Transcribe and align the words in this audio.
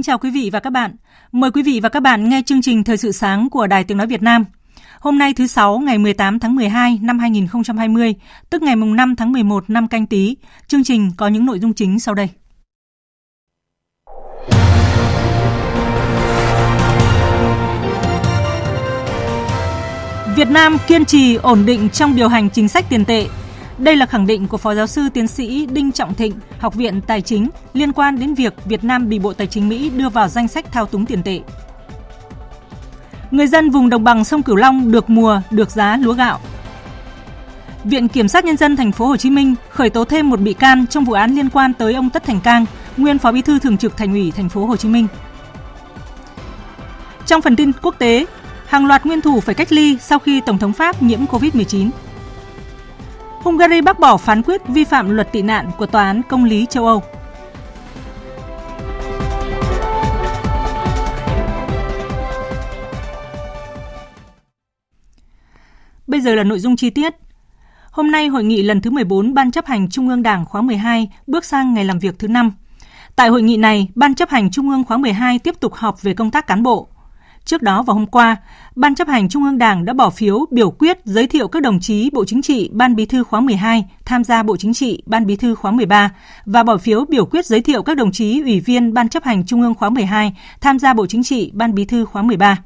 Kính 0.00 0.04
chào 0.04 0.18
quý 0.18 0.30
vị 0.30 0.50
và 0.52 0.60
các 0.60 0.70
bạn. 0.70 0.96
Mời 1.32 1.50
quý 1.50 1.62
vị 1.62 1.80
và 1.82 1.88
các 1.88 2.00
bạn 2.00 2.28
nghe 2.28 2.42
chương 2.46 2.62
trình 2.62 2.84
Thời 2.84 2.96
sự 2.96 3.12
sáng 3.12 3.50
của 3.50 3.66
Đài 3.66 3.84
Tiếng 3.84 3.96
Nói 3.96 4.06
Việt 4.06 4.22
Nam. 4.22 4.44
Hôm 5.00 5.18
nay 5.18 5.34
thứ 5.34 5.46
Sáu 5.46 5.78
ngày 5.78 5.98
18 5.98 6.38
tháng 6.38 6.54
12 6.54 6.98
năm 7.02 7.18
2020, 7.18 8.14
tức 8.50 8.62
ngày 8.62 8.76
mùng 8.76 8.96
5 8.96 9.16
tháng 9.16 9.32
11 9.32 9.70
năm 9.70 9.88
canh 9.88 10.06
tí, 10.06 10.36
chương 10.66 10.84
trình 10.84 11.10
có 11.16 11.28
những 11.28 11.46
nội 11.46 11.58
dung 11.58 11.74
chính 11.74 12.00
sau 12.00 12.14
đây. 12.14 12.28
Việt 20.36 20.48
Nam 20.50 20.76
kiên 20.86 21.04
trì 21.04 21.34
ổn 21.34 21.66
định 21.66 21.88
trong 21.90 22.16
điều 22.16 22.28
hành 22.28 22.50
chính 22.50 22.68
sách 22.68 22.84
tiền 22.88 23.04
tệ, 23.04 23.26
đây 23.80 23.96
là 23.96 24.06
khẳng 24.06 24.26
định 24.26 24.48
của 24.48 24.56
Phó 24.56 24.74
Giáo 24.74 24.86
sư 24.86 25.08
Tiến 25.14 25.26
sĩ 25.26 25.66
Đinh 25.66 25.92
Trọng 25.92 26.14
Thịnh, 26.14 26.32
Học 26.58 26.74
viện 26.74 27.00
Tài 27.00 27.20
chính 27.20 27.48
liên 27.72 27.92
quan 27.92 28.18
đến 28.18 28.34
việc 28.34 28.54
Việt 28.64 28.84
Nam 28.84 29.08
bị 29.08 29.18
Bộ 29.18 29.32
Tài 29.32 29.46
chính 29.46 29.68
Mỹ 29.68 29.90
đưa 29.90 30.08
vào 30.08 30.28
danh 30.28 30.48
sách 30.48 30.72
thao 30.72 30.86
túng 30.86 31.06
tiền 31.06 31.22
tệ. 31.22 31.40
Người 33.30 33.46
dân 33.46 33.70
vùng 33.70 33.90
đồng 33.90 34.04
bằng 34.04 34.24
sông 34.24 34.42
Cửu 34.42 34.56
Long 34.56 34.92
được 34.92 35.10
mùa, 35.10 35.40
được 35.50 35.70
giá 35.70 35.96
lúa 35.96 36.12
gạo. 36.12 36.40
Viện 37.84 38.08
Kiểm 38.08 38.28
sát 38.28 38.44
Nhân 38.44 38.56
dân 38.56 38.76
thành 38.76 38.92
phố 38.92 39.06
Hồ 39.06 39.16
Chí 39.16 39.30
Minh 39.30 39.54
khởi 39.70 39.90
tố 39.90 40.04
thêm 40.04 40.30
một 40.30 40.40
bị 40.40 40.52
can 40.52 40.86
trong 40.86 41.04
vụ 41.04 41.12
án 41.12 41.34
liên 41.34 41.50
quan 41.50 41.74
tới 41.74 41.94
ông 41.94 42.10
Tất 42.10 42.24
Thành 42.24 42.40
Cang, 42.40 42.64
nguyên 42.96 43.18
Phó 43.18 43.32
Bí 43.32 43.42
thư 43.42 43.58
Thường 43.58 43.78
trực 43.78 43.96
Thành 43.96 44.12
ủy 44.12 44.30
thành 44.30 44.48
phố 44.48 44.66
Hồ 44.66 44.76
Chí 44.76 44.88
Minh. 44.88 45.06
Trong 47.26 47.42
phần 47.42 47.56
tin 47.56 47.72
quốc 47.82 47.94
tế, 47.98 48.26
hàng 48.66 48.86
loạt 48.86 49.06
nguyên 49.06 49.20
thủ 49.20 49.40
phải 49.40 49.54
cách 49.54 49.72
ly 49.72 49.98
sau 50.00 50.18
khi 50.18 50.40
Tổng 50.40 50.58
thống 50.58 50.72
Pháp 50.72 51.02
nhiễm 51.02 51.24
COVID-19. 51.24 51.90
Hungary 53.40 53.80
bác 53.80 53.98
bỏ 53.98 54.16
phán 54.16 54.42
quyết 54.42 54.68
vi 54.68 54.84
phạm 54.84 55.10
luật 55.10 55.32
tị 55.32 55.42
nạn 55.42 55.70
của 55.78 55.86
Tòa 55.86 56.04
án 56.04 56.22
Công 56.28 56.44
lý 56.44 56.66
châu 56.70 56.86
Âu. 56.86 57.02
Bây 66.06 66.20
giờ 66.20 66.34
là 66.34 66.44
nội 66.44 66.58
dung 66.58 66.76
chi 66.76 66.90
tiết. 66.90 67.14
Hôm 67.90 68.10
nay 68.10 68.28
hội 68.28 68.44
nghị 68.44 68.62
lần 68.62 68.80
thứ 68.80 68.90
14 68.90 69.34
Ban 69.34 69.50
chấp 69.50 69.66
hành 69.66 69.88
Trung 69.88 70.08
ương 70.08 70.22
Đảng 70.22 70.44
khóa 70.46 70.62
12 70.62 71.10
bước 71.26 71.44
sang 71.44 71.74
ngày 71.74 71.84
làm 71.84 71.98
việc 71.98 72.18
thứ 72.18 72.28
5. 72.28 72.52
Tại 73.16 73.28
hội 73.28 73.42
nghị 73.42 73.56
này, 73.56 73.88
Ban 73.94 74.14
chấp 74.14 74.30
hành 74.30 74.50
Trung 74.50 74.70
ương 74.70 74.84
khóa 74.84 74.96
12 74.96 75.38
tiếp 75.38 75.60
tục 75.60 75.74
họp 75.74 76.02
về 76.02 76.14
công 76.14 76.30
tác 76.30 76.46
cán 76.46 76.62
bộ. 76.62 76.88
Trước 77.44 77.62
đó 77.62 77.82
vào 77.82 77.94
hôm 77.94 78.06
qua, 78.06 78.36
Ban 78.76 78.94
chấp 78.94 79.08
hành 79.08 79.28
Trung 79.28 79.44
ương 79.44 79.58
Đảng 79.58 79.84
đã 79.84 79.92
bỏ 79.92 80.10
phiếu 80.10 80.46
biểu 80.50 80.70
quyết 80.70 80.98
giới 81.04 81.26
thiệu 81.26 81.48
các 81.48 81.62
đồng 81.62 81.80
chí 81.80 82.10
Bộ 82.12 82.24
Chính 82.24 82.42
trị 82.42 82.70
Ban 82.72 82.96
Bí 82.96 83.06
thư 83.06 83.24
khóa 83.24 83.40
12 83.40 83.84
tham 84.04 84.24
gia 84.24 84.42
Bộ 84.42 84.56
Chính 84.56 84.74
trị 84.74 85.02
Ban 85.06 85.26
Bí 85.26 85.36
thư 85.36 85.54
khóa 85.54 85.70
13 85.70 86.10
và 86.46 86.62
bỏ 86.62 86.76
phiếu 86.76 87.04
biểu 87.04 87.26
quyết 87.26 87.46
giới 87.46 87.60
thiệu 87.60 87.82
các 87.82 87.96
đồng 87.96 88.12
chí 88.12 88.40
Ủy 88.42 88.60
viên 88.60 88.94
Ban 88.94 89.08
chấp 89.08 89.24
hành 89.24 89.46
Trung 89.46 89.62
ương 89.62 89.74
khóa 89.74 89.90
12 89.90 90.32
tham 90.60 90.78
gia 90.78 90.94
Bộ 90.94 91.06
Chính 91.06 91.22
trị 91.22 91.50
Ban 91.54 91.74
Bí 91.74 91.84
thư 91.84 92.04
khóa 92.04 92.22
13. 92.22 92.56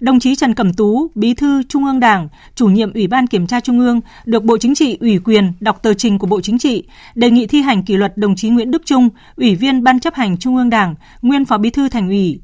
Đồng 0.00 0.20
chí 0.20 0.34
Trần 0.34 0.54
Cẩm 0.54 0.72
Tú, 0.72 1.10
Bí 1.14 1.34
thư 1.34 1.62
Trung 1.62 1.84
ương 1.84 2.00
Đảng, 2.00 2.28
chủ 2.54 2.66
nhiệm 2.66 2.92
Ủy 2.92 3.06
ban 3.06 3.26
Kiểm 3.26 3.46
tra 3.46 3.60
Trung 3.60 3.80
ương, 3.80 4.00
được 4.24 4.44
Bộ 4.44 4.58
Chính 4.58 4.74
trị 4.74 4.96
ủy 5.00 5.18
quyền 5.18 5.52
đọc 5.60 5.82
tờ 5.82 5.94
trình 5.94 6.18
của 6.18 6.26
Bộ 6.26 6.40
Chính 6.40 6.58
trị, 6.58 6.84
đề 7.14 7.30
nghị 7.30 7.46
thi 7.46 7.60
hành 7.60 7.82
kỷ 7.82 7.96
luật 7.96 8.16
đồng 8.16 8.36
chí 8.36 8.48
Nguyễn 8.48 8.70
Đức 8.70 8.82
Trung, 8.84 9.08
Ủy 9.36 9.54
viên 9.54 9.82
Ban 9.82 10.00
chấp 10.00 10.14
hành 10.14 10.36
Trung 10.36 10.56
ương 10.56 10.70
Đảng, 10.70 10.94
nguyên 11.22 11.44
Phó 11.44 11.58
Bí 11.58 11.70
thư 11.70 11.88
Thành 11.88 12.08
ủy, 12.08 12.40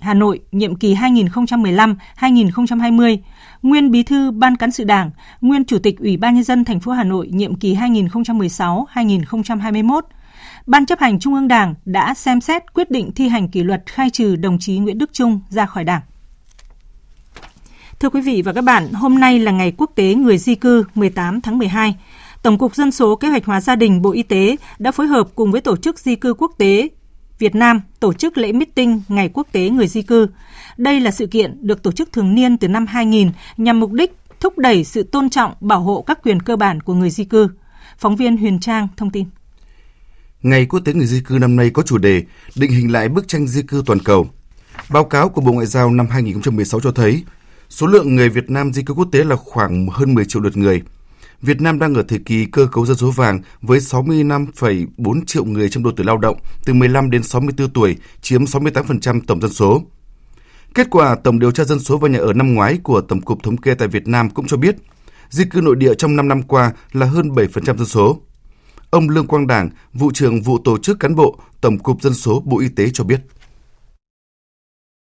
Hà 0.00 0.14
Nội 0.14 0.40
nhiệm 0.52 0.76
kỳ 0.76 0.94
2015-2020, 0.94 3.18
nguyên 3.62 3.90
Bí 3.90 4.02
thư 4.02 4.30
Ban 4.30 4.56
cán 4.56 4.70
sự 4.70 4.84
Đảng, 4.84 5.10
nguyên 5.40 5.64
Chủ 5.64 5.78
tịch 5.78 5.98
Ủy 5.98 6.16
ban 6.16 6.34
nhân 6.34 6.44
dân 6.44 6.64
thành 6.64 6.80
phố 6.80 6.92
Hà 6.92 7.04
Nội 7.04 7.28
nhiệm 7.32 7.54
kỳ 7.54 7.74
2016-2021. 7.74 10.00
Ban 10.66 10.86
chấp 10.86 11.00
hành 11.00 11.18
Trung 11.18 11.34
ương 11.34 11.48
Đảng 11.48 11.74
đã 11.84 12.14
xem 12.14 12.40
xét 12.40 12.74
quyết 12.74 12.90
định 12.90 13.12
thi 13.12 13.28
hành 13.28 13.48
kỷ 13.48 13.62
luật 13.62 13.82
khai 13.86 14.10
trừ 14.10 14.36
đồng 14.36 14.58
chí 14.58 14.78
Nguyễn 14.78 14.98
Đức 14.98 15.10
Trung 15.12 15.40
ra 15.48 15.66
khỏi 15.66 15.84
Đảng. 15.84 16.00
Thưa 18.00 18.10
quý 18.10 18.20
vị 18.20 18.42
và 18.42 18.52
các 18.52 18.64
bạn, 18.64 18.92
hôm 18.92 19.20
nay 19.20 19.38
là 19.38 19.52
ngày 19.52 19.72
quốc 19.76 19.90
tế 19.94 20.14
người 20.14 20.38
di 20.38 20.54
cư 20.54 20.84
18 20.94 21.40
tháng 21.40 21.58
12. 21.58 21.96
Tổng 22.42 22.58
cục 22.58 22.74
Dân 22.74 22.90
số 22.90 23.16
Kế 23.16 23.28
hoạch 23.28 23.44
hóa 23.44 23.60
gia 23.60 23.76
đình 23.76 24.02
Bộ 24.02 24.12
Y 24.12 24.22
tế 24.22 24.56
đã 24.78 24.92
phối 24.92 25.06
hợp 25.06 25.28
cùng 25.34 25.52
với 25.52 25.60
Tổ 25.60 25.76
chức 25.76 25.98
Di 25.98 26.14
cư 26.14 26.34
Quốc 26.34 26.52
tế 26.58 26.88
Việt 27.38 27.54
Nam 27.54 27.80
tổ 28.00 28.12
chức 28.12 28.38
lễ 28.38 28.52
meeting 28.52 29.02
Ngày 29.08 29.30
Quốc 29.32 29.46
tế 29.52 29.70
Người 29.70 29.86
di 29.86 30.02
cư. 30.02 30.26
Đây 30.76 31.00
là 31.00 31.10
sự 31.10 31.26
kiện 31.26 31.66
được 31.66 31.82
tổ 31.82 31.92
chức 31.92 32.12
thường 32.12 32.34
niên 32.34 32.58
từ 32.58 32.68
năm 32.68 32.86
2000 32.86 33.30
nhằm 33.56 33.80
mục 33.80 33.92
đích 33.92 34.12
thúc 34.40 34.58
đẩy 34.58 34.84
sự 34.84 35.02
tôn 35.02 35.30
trọng, 35.30 35.54
bảo 35.60 35.80
hộ 35.80 36.02
các 36.02 36.18
quyền 36.22 36.42
cơ 36.42 36.56
bản 36.56 36.80
của 36.80 36.94
người 36.94 37.10
di 37.10 37.24
cư. 37.24 37.48
Phóng 37.98 38.16
viên 38.16 38.36
Huyền 38.36 38.60
Trang 38.60 38.88
thông 38.96 39.10
tin. 39.10 39.24
Ngày 40.42 40.66
Quốc 40.66 40.80
tế 40.80 40.92
Người 40.92 41.06
di 41.06 41.20
cư 41.20 41.38
năm 41.40 41.56
nay 41.56 41.70
có 41.70 41.82
chủ 41.82 41.98
đề 41.98 42.22
định 42.56 42.70
hình 42.70 42.92
lại 42.92 43.08
bức 43.08 43.28
tranh 43.28 43.46
di 43.46 43.62
cư 43.62 43.82
toàn 43.86 43.98
cầu. 43.98 44.26
Báo 44.90 45.04
cáo 45.04 45.28
của 45.28 45.40
Bộ 45.40 45.52
Ngoại 45.52 45.66
giao 45.66 45.90
năm 45.90 46.06
2016 46.10 46.80
cho 46.80 46.92
thấy 46.92 47.24
số 47.68 47.86
lượng 47.86 48.14
người 48.14 48.28
Việt 48.28 48.50
Nam 48.50 48.72
di 48.72 48.82
cư 48.82 48.94
quốc 48.94 49.08
tế 49.12 49.24
là 49.24 49.36
khoảng 49.36 49.86
hơn 49.88 50.14
10 50.14 50.24
triệu 50.24 50.42
lượt 50.42 50.56
người– 50.56 50.82
Việt 51.42 51.60
Nam 51.60 51.78
đang 51.78 51.94
ở 51.94 52.02
thời 52.08 52.18
kỳ 52.18 52.44
cơ 52.44 52.66
cấu 52.72 52.86
dân 52.86 52.96
số 52.96 53.10
vàng 53.10 53.40
với 53.62 53.78
65,4 53.78 55.24
triệu 55.26 55.44
người 55.44 55.68
trong 55.68 55.82
độ 55.82 55.90
tuổi 55.96 56.06
lao 56.06 56.18
động 56.18 56.36
từ 56.64 56.74
15 56.74 57.10
đến 57.10 57.22
64 57.22 57.70
tuổi, 57.70 57.96
chiếm 58.22 58.44
68% 58.44 59.20
tổng 59.26 59.40
dân 59.40 59.52
số. 59.52 59.82
Kết 60.74 60.86
quả 60.90 61.14
tổng 61.14 61.38
điều 61.38 61.50
tra 61.50 61.64
dân 61.64 61.80
số 61.80 61.98
và 61.98 62.08
nhà 62.08 62.18
ở 62.18 62.32
năm 62.32 62.54
ngoái 62.54 62.78
của 62.82 63.00
Tổng 63.00 63.20
cục 63.20 63.42
Thống 63.42 63.56
kê 63.56 63.74
tại 63.74 63.88
Việt 63.88 64.08
Nam 64.08 64.30
cũng 64.30 64.46
cho 64.46 64.56
biết, 64.56 64.76
di 65.30 65.44
cư 65.44 65.60
nội 65.60 65.76
địa 65.76 65.94
trong 65.94 66.16
5 66.16 66.28
năm 66.28 66.42
qua 66.42 66.72
là 66.92 67.06
hơn 67.06 67.28
7% 67.28 67.64
dân 67.64 67.86
số. 67.86 68.20
Ông 68.90 69.08
Lương 69.08 69.26
Quang 69.26 69.46
Đảng, 69.46 69.70
vụ 69.92 70.10
trưởng 70.14 70.42
vụ 70.42 70.58
tổ 70.64 70.78
chức 70.78 71.00
cán 71.00 71.14
bộ, 71.14 71.38
Tổng 71.60 71.78
cục 71.78 72.02
Dân 72.02 72.14
số 72.14 72.42
Bộ 72.46 72.58
Y 72.58 72.68
tế 72.68 72.90
cho 72.92 73.04
biết. 73.04 73.20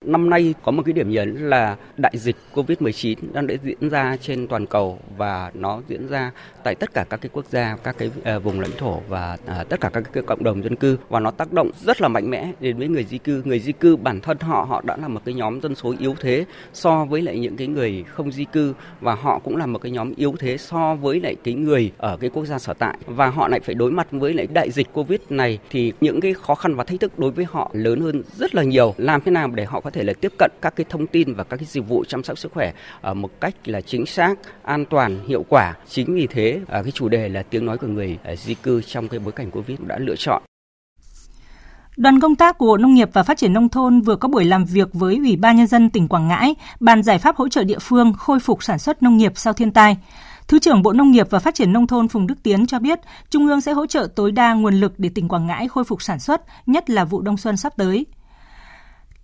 Năm 0.05 0.29
nay 0.29 0.53
có 0.63 0.71
một 0.71 0.83
cái 0.85 0.93
điểm 0.93 1.09
nhấn 1.09 1.49
là 1.49 1.75
đại 1.97 2.13
dịch 2.17 2.35
Covid-19 2.53 3.15
đang 3.33 3.47
đã 3.47 3.55
diễn 3.63 3.89
ra 3.89 4.17
trên 4.21 4.47
toàn 4.47 4.65
cầu 4.65 4.99
và 5.17 5.51
nó 5.53 5.81
diễn 5.87 6.07
ra 6.07 6.31
tại 6.63 6.75
tất 6.75 6.93
cả 6.93 7.05
các 7.09 7.21
cái 7.21 7.29
quốc 7.33 7.45
gia, 7.49 7.77
các 7.83 7.95
cái 7.97 8.11
ờ, 8.23 8.39
vùng 8.39 8.59
lãnh 8.59 8.71
thổ 8.77 9.01
và 9.07 9.37
ờ, 9.45 9.63
tất 9.63 9.81
cả 9.81 9.89
các 9.93 10.03
cái 10.13 10.23
cộng 10.23 10.43
đồng 10.43 10.63
dân 10.63 10.75
cư 10.75 10.97
và 11.09 11.19
nó 11.19 11.31
tác 11.31 11.53
động 11.53 11.71
rất 11.85 12.01
là 12.01 12.07
mạnh 12.07 12.29
mẽ 12.29 12.51
đến 12.59 12.77
với 12.77 12.87
người 12.87 13.03
di 13.03 13.17
cư. 13.17 13.41
Người 13.45 13.59
di 13.59 13.71
cư 13.71 13.95
bản 13.95 14.21
thân 14.21 14.37
họ 14.39 14.65
họ 14.69 14.81
đã 14.85 14.97
là 14.97 15.07
một 15.07 15.21
cái 15.25 15.33
nhóm 15.33 15.61
dân 15.61 15.75
số 15.75 15.93
yếu 15.99 16.15
thế 16.19 16.45
so 16.73 17.05
với 17.05 17.21
lại 17.21 17.39
những 17.39 17.57
cái 17.57 17.67
người 17.67 18.03
không 18.07 18.31
di 18.31 18.45
cư 18.45 18.73
và 19.01 19.15
họ 19.15 19.39
cũng 19.39 19.57
là 19.57 19.65
một 19.65 19.79
cái 19.79 19.91
nhóm 19.91 20.13
yếu 20.15 20.35
thế 20.39 20.57
so 20.57 20.95
với 20.95 21.19
lại 21.19 21.35
cái 21.43 21.53
người 21.53 21.91
ở 21.97 22.17
cái 22.17 22.29
quốc 22.29 22.45
gia 22.45 22.59
sở 22.59 22.73
tại 22.73 22.97
và 23.05 23.27
họ 23.27 23.47
lại 23.47 23.59
phải 23.59 23.75
đối 23.75 23.91
mặt 23.91 24.07
với 24.11 24.33
lại 24.33 24.47
đại 24.53 24.71
dịch 24.71 24.87
Covid 24.93 25.19
này 25.29 25.59
thì 25.69 25.93
những 26.01 26.21
cái 26.21 26.33
khó 26.33 26.55
khăn 26.55 26.75
và 26.75 26.83
thách 26.83 26.99
thức 26.99 27.19
đối 27.19 27.31
với 27.31 27.45
họ 27.45 27.71
lớn 27.73 28.01
hơn 28.01 28.23
rất 28.35 28.55
là 28.55 28.63
nhiều. 28.63 28.93
Làm 28.97 29.21
thế 29.21 29.31
nào 29.31 29.47
để 29.47 29.65
họ 29.65 29.81
có 29.87 29.91
thể 29.91 30.03
là 30.03 30.13
tiếp 30.21 30.33
cận 30.39 30.51
các 30.61 30.75
cái 30.75 30.85
thông 30.89 31.07
tin 31.07 31.33
và 31.33 31.43
các 31.43 31.57
cái 31.57 31.65
dịch 31.65 31.87
vụ 31.87 32.03
chăm 32.07 32.23
sóc 32.23 32.37
sức 32.37 32.51
khỏe 32.51 32.73
ở 33.01 33.13
một 33.13 33.31
cách 33.41 33.55
là 33.65 33.81
chính 33.81 34.05
xác, 34.05 34.35
an 34.63 34.85
toàn, 34.85 35.27
hiệu 35.27 35.45
quả. 35.49 35.73
Chính 35.89 36.15
vì 36.15 36.27
thế 36.27 36.59
ờ, 36.67 36.83
cái 36.83 36.91
chủ 36.91 37.09
đề 37.09 37.29
là 37.29 37.43
tiếng 37.43 37.65
nói 37.65 37.77
của 37.77 37.87
người 37.87 38.17
ờ, 38.23 38.35
di 38.35 38.53
cư 38.53 38.81
trong 38.81 39.07
cái 39.07 39.19
bối 39.19 39.31
cảnh 39.31 39.51
Covid 39.51 39.79
đã 39.79 39.97
lựa 39.99 40.15
chọn. 40.15 40.41
Đoàn 41.97 42.19
công 42.19 42.35
tác 42.35 42.57
của 42.57 42.65
Bộ 42.65 42.77
Nông 42.77 42.93
nghiệp 42.93 43.09
và 43.13 43.23
Phát 43.23 43.37
triển 43.37 43.53
Nông 43.53 43.69
thôn 43.69 44.01
vừa 44.01 44.15
có 44.15 44.27
buổi 44.27 44.45
làm 44.45 44.65
việc 44.65 44.89
với 44.93 45.15
Ủy 45.15 45.35
ban 45.35 45.55
Nhân 45.55 45.67
dân 45.67 45.89
tỉnh 45.89 46.07
Quảng 46.07 46.27
Ngãi 46.27 46.55
bàn 46.79 47.03
giải 47.03 47.19
pháp 47.19 47.35
hỗ 47.35 47.49
trợ 47.49 47.63
địa 47.63 47.79
phương 47.79 48.13
khôi 48.13 48.39
phục 48.39 48.63
sản 48.63 48.79
xuất 48.79 49.03
nông 49.03 49.17
nghiệp 49.17 49.31
sau 49.35 49.53
thiên 49.53 49.71
tai. 49.71 49.97
Thứ 50.47 50.59
trưởng 50.59 50.83
Bộ 50.83 50.93
Nông 50.93 51.11
nghiệp 51.11 51.27
và 51.29 51.39
Phát 51.39 51.55
triển 51.55 51.73
Nông 51.73 51.87
thôn 51.87 52.07
Phùng 52.07 52.27
Đức 52.27 52.43
Tiến 52.43 52.67
cho 52.67 52.79
biết, 52.79 52.99
Trung 53.29 53.47
ương 53.47 53.61
sẽ 53.61 53.71
hỗ 53.71 53.85
trợ 53.85 54.07
tối 54.15 54.31
đa 54.31 54.53
nguồn 54.53 54.73
lực 54.73 54.93
để 54.99 55.09
tỉnh 55.15 55.27
Quảng 55.27 55.47
Ngãi 55.47 55.67
khôi 55.67 55.83
phục 55.83 56.01
sản 56.01 56.19
xuất, 56.19 56.41
nhất 56.65 56.89
là 56.89 57.05
vụ 57.05 57.21
đông 57.21 57.37
xuân 57.37 57.57
sắp 57.57 57.73
tới. 57.77 58.05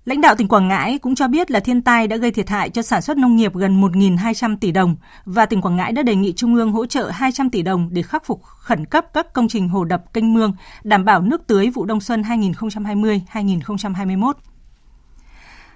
Lãnh 0.06 0.22
đạo 0.22 0.36
tỉnh 0.36 0.48
Quảng 0.48 0.68
Ngãi 0.68 1.00
cũng 1.00 1.16
cho 1.16 1.28
biết 1.28 1.52
là 1.52 1.60
thiên 1.60 1.82
tai 1.82 2.08
đã 2.08 2.18
gây 2.18 2.32
thiệt 2.32 2.50
hại 2.50 2.70
cho 2.70 2.82
sản 2.82 3.02
xuất 3.02 3.18
nông 3.18 3.36
nghiệp 3.36 3.56
gần 3.56 3.82
1.200 3.82 4.58
tỷ 4.58 4.72
đồng 4.72 4.96
và 5.26 5.46
tỉnh 5.46 5.62
Quảng 5.62 5.76
Ngãi 5.76 5.92
đã 5.92 6.04
đề 6.04 6.16
nghị 6.16 6.34
Trung 6.34 6.56
ương 6.56 6.72
hỗ 6.72 6.86
trợ 6.86 7.10
200 7.10 7.50
tỷ 7.50 7.62
đồng 7.62 7.90
để 7.92 8.02
khắc 8.02 8.26
phục 8.26 8.44
khẩn 8.44 8.86
cấp 8.86 9.06
các 9.14 9.34
công 9.34 9.48
trình 9.48 9.70
hồ 9.70 9.84
đập 9.84 10.14
kênh 10.14 10.34
mương, 10.34 10.54
đảm 10.84 11.06
bảo 11.06 11.22
nước 11.22 11.48
tưới 11.48 11.70
vụ 11.70 11.86
đông 11.86 12.02
xuân 12.02 12.22
2020-2021. 12.22 14.34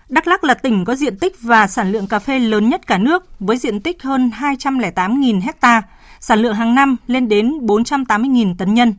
Đắk 0.10 0.28
Lắk 0.28 0.44
là 0.44 0.54
tỉnh 0.54 0.86
có 0.86 0.96
diện 0.96 1.18
tích 1.18 1.36
và 1.42 1.68
sản 1.68 1.92
lượng 1.92 2.08
cà 2.08 2.20
phê 2.20 2.40
lớn 2.40 2.70
nhất 2.70 2.88
cả 2.88 2.98
nước 2.98 3.40
với 3.40 3.58
diện 3.58 3.82
tích 3.82 4.04
hơn 4.04 4.32
208.000 4.40 5.42
ha, 5.62 5.82
sản 6.20 6.40
lượng 6.40 6.54
hàng 6.54 6.76
năm 6.76 6.96
lên 7.08 7.28
đến 7.28 7.52
480.000 7.52 8.56
tấn 8.58 8.74
nhân. 8.74 8.94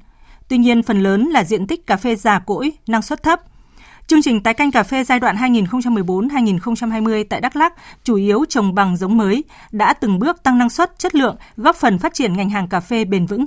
Tuy 0.49 0.59
nhiên, 0.59 0.83
phần 0.83 1.03
lớn 1.03 1.25
là 1.25 1.45
diện 1.45 1.67
tích 1.67 1.87
cà 1.87 1.97
phê 1.97 2.17
già 2.17 2.39
cỗi, 2.39 2.73
năng 2.87 3.03
suất 3.03 3.23
thấp. 3.23 3.41
Chương 4.09 4.23
trình 4.23 4.43
tái 4.43 4.55
canh 4.55 4.71
cà 4.71 4.83
phê 4.83 5.05
giai 5.05 5.21
đoạn 5.21 5.37
2014-2020 5.37 7.25
tại 7.31 7.41
Đắk 7.41 7.57
Lắk 7.57 7.75
chủ 8.05 8.15
yếu 8.17 8.45
trồng 8.49 8.75
bằng 8.75 8.97
giống 8.97 9.17
mới, 9.17 9.45
đã 9.73 9.93
từng 9.93 10.19
bước 10.19 10.43
tăng 10.43 10.59
năng 10.59 10.71
suất, 10.71 10.99
chất 10.99 11.15
lượng, 11.15 11.37
góp 11.57 11.77
phần 11.77 11.99
phát 11.99 12.15
triển 12.15 12.37
ngành 12.37 12.51
hàng 12.51 12.69
cà 12.69 12.81
phê 12.81 13.05
bền 13.05 13.27
vững. 13.27 13.47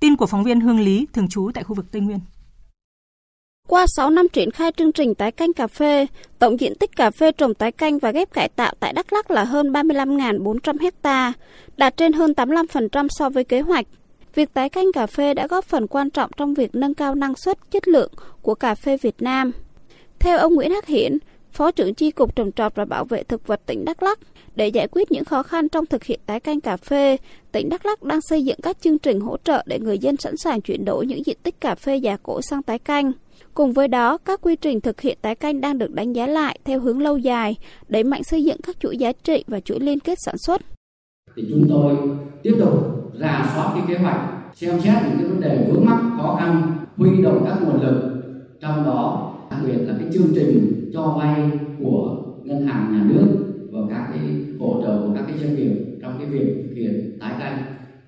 Tin 0.00 0.16
của 0.16 0.26
phóng 0.26 0.44
viên 0.44 0.60
Hương 0.60 0.80
Lý, 0.80 1.06
thường 1.12 1.28
trú 1.28 1.50
tại 1.54 1.64
khu 1.64 1.74
vực 1.74 1.86
Tây 1.92 2.02
Nguyên. 2.02 2.20
Qua 3.68 3.86
6 3.96 4.10
năm 4.10 4.28
triển 4.32 4.50
khai 4.50 4.72
chương 4.76 4.92
trình 4.92 5.14
tái 5.14 5.32
canh 5.32 5.52
cà 5.52 5.66
phê, 5.66 6.06
tổng 6.38 6.60
diện 6.60 6.72
tích 6.80 6.96
cà 6.96 7.10
phê 7.10 7.32
trồng 7.32 7.54
tái 7.54 7.72
canh 7.72 7.98
và 7.98 8.10
ghép 8.10 8.32
cải 8.32 8.48
tạo 8.48 8.74
tại 8.80 8.92
Đắk 8.92 9.12
Lắk 9.12 9.30
là 9.30 9.44
hơn 9.44 9.72
35.400 9.72 10.90
ha, 11.04 11.32
đạt 11.76 11.96
trên 11.96 12.12
hơn 12.12 12.32
85% 12.36 13.06
so 13.10 13.30
với 13.30 13.44
kế 13.44 13.60
hoạch. 13.60 13.86
Việc 14.34 14.54
tái 14.54 14.68
canh 14.68 14.92
cà 14.94 15.06
phê 15.06 15.34
đã 15.34 15.46
góp 15.46 15.64
phần 15.64 15.86
quan 15.86 16.10
trọng 16.10 16.30
trong 16.36 16.54
việc 16.54 16.74
nâng 16.74 16.94
cao 16.94 17.14
năng 17.14 17.36
suất, 17.36 17.58
chất 17.70 17.88
lượng 17.88 18.12
của 18.42 18.54
cà 18.54 18.74
phê 18.74 18.96
Việt 19.02 19.22
Nam. 19.22 19.52
Theo 20.22 20.38
ông 20.38 20.54
Nguyễn 20.54 20.70
Hắc 20.70 20.86
Hiển, 20.86 21.18
Phó 21.52 21.70
trưởng 21.70 21.94
chi 21.94 22.10
cục 22.10 22.36
trồng 22.36 22.52
trọt 22.52 22.74
và 22.74 22.84
bảo 22.84 23.04
vệ 23.04 23.22
thực 23.22 23.46
vật 23.46 23.60
tỉnh 23.66 23.84
Đắk 23.84 24.02
Lắk, 24.02 24.18
để 24.54 24.68
giải 24.68 24.88
quyết 24.88 25.12
những 25.12 25.24
khó 25.24 25.42
khăn 25.42 25.68
trong 25.68 25.86
thực 25.86 26.04
hiện 26.04 26.20
tái 26.26 26.40
canh 26.40 26.60
cà 26.60 26.76
phê, 26.76 27.16
tỉnh 27.52 27.68
Đắk 27.68 27.86
Lắk 27.86 28.02
đang 28.02 28.20
xây 28.20 28.44
dựng 28.44 28.58
các 28.62 28.80
chương 28.80 28.98
trình 28.98 29.20
hỗ 29.20 29.36
trợ 29.44 29.62
để 29.66 29.78
người 29.78 29.98
dân 29.98 30.16
sẵn 30.16 30.36
sàng 30.36 30.60
chuyển 30.60 30.84
đổi 30.84 31.06
những 31.06 31.26
diện 31.26 31.36
tích 31.42 31.60
cà 31.60 31.74
phê 31.74 31.96
già 31.96 32.16
cỗi 32.22 32.42
sang 32.42 32.62
tái 32.62 32.78
canh. 32.78 33.12
Cùng 33.54 33.72
với 33.72 33.88
đó, 33.88 34.18
các 34.18 34.40
quy 34.42 34.56
trình 34.56 34.80
thực 34.80 35.00
hiện 35.00 35.18
tái 35.22 35.34
canh 35.34 35.60
đang 35.60 35.78
được 35.78 35.90
đánh 35.90 36.12
giá 36.12 36.26
lại 36.26 36.58
theo 36.64 36.80
hướng 36.80 37.02
lâu 37.02 37.18
dài, 37.18 37.56
đẩy 37.88 38.04
mạnh 38.04 38.22
xây 38.24 38.44
dựng 38.44 38.56
các 38.62 38.80
chuỗi 38.80 38.96
giá 38.96 39.12
trị 39.12 39.44
và 39.46 39.60
chuỗi 39.60 39.80
liên 39.80 40.00
kết 40.00 40.18
sản 40.24 40.34
xuất. 40.38 40.62
Thì 41.36 41.42
chúng 41.50 41.66
tôi 41.68 41.96
tiếp 42.42 42.56
tục 42.58 42.74
rà 43.20 43.50
soát 43.54 43.72
cái 43.74 43.84
kế 43.88 44.02
hoạch, 44.02 44.20
xem 44.54 44.80
xét 44.80 44.94
những 45.02 45.18
cái 45.18 45.28
vấn 45.28 45.40
đề 45.40 45.66
vướng 45.68 45.84
mắc 45.84 46.00
khó 46.16 46.36
khăn, 46.40 46.72
huy 46.96 47.22
động 47.22 47.44
các 47.48 47.56
nguồn 47.62 47.82
lực, 47.82 48.22
trong 48.60 48.84
đó 48.84 49.31
biệt 49.66 49.78
là 49.78 49.94
cái 49.98 50.08
chương 50.12 50.32
trình 50.34 50.90
cho 50.94 51.16
vay 51.18 51.50
của 51.78 52.22
ngân 52.44 52.66
hàng 52.66 52.92
nhà 52.92 53.04
nước 53.14 53.26
và 53.72 53.80
các 53.90 54.08
cái 54.10 54.20
hỗ 54.60 54.82
trợ 54.82 55.02
của 55.02 55.14
các 55.14 55.24
cái 55.28 55.38
doanh 55.38 55.56
nghiệp 55.56 55.72
trong 56.02 56.14
cái 56.18 56.26
việc 56.26 56.64
thực 56.68 56.74
hiện 56.74 57.18
tái 57.20 57.34
canh 57.38 57.58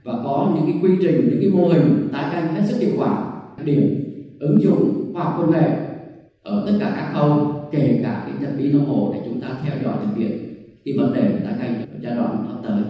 và 0.04 0.12
có 0.24 0.52
những 0.54 0.72
cái 0.72 0.80
quy 0.82 0.96
trình, 1.02 1.28
những 1.30 1.40
cái 1.40 1.50
mô 1.50 1.68
hình 1.68 2.08
tái 2.12 2.24
canh 2.32 2.54
hết 2.54 2.62
sức 2.66 2.78
hiệu 2.78 2.94
quả 2.96 3.30
điểm, 3.64 4.04
ứng 4.38 4.62
dụng 4.62 5.10
khoa 5.12 5.24
học 5.24 5.34
công 5.38 5.50
nghệ 5.50 5.70
ở 6.42 6.64
tất 6.66 6.72
cả 6.80 6.92
các 6.96 7.12
khâu, 7.12 7.54
kể 7.72 8.00
cả 8.02 8.24
cái 8.26 8.34
nhận 8.40 8.58
biết 8.58 8.70
nông 8.72 8.86
hộ 8.86 9.10
để 9.14 9.20
chúng 9.24 9.40
ta 9.40 9.48
theo 9.64 9.74
dõi 9.84 9.94
thực 10.04 10.16
hiện 10.16 10.54
cái 10.84 10.94
vấn 10.98 11.14
đề 11.14 11.40
tái 11.44 11.54
canh 11.58 11.86
giai 12.02 12.16
đoạn 12.16 12.46
sắp 12.48 12.68
tới. 12.68 12.82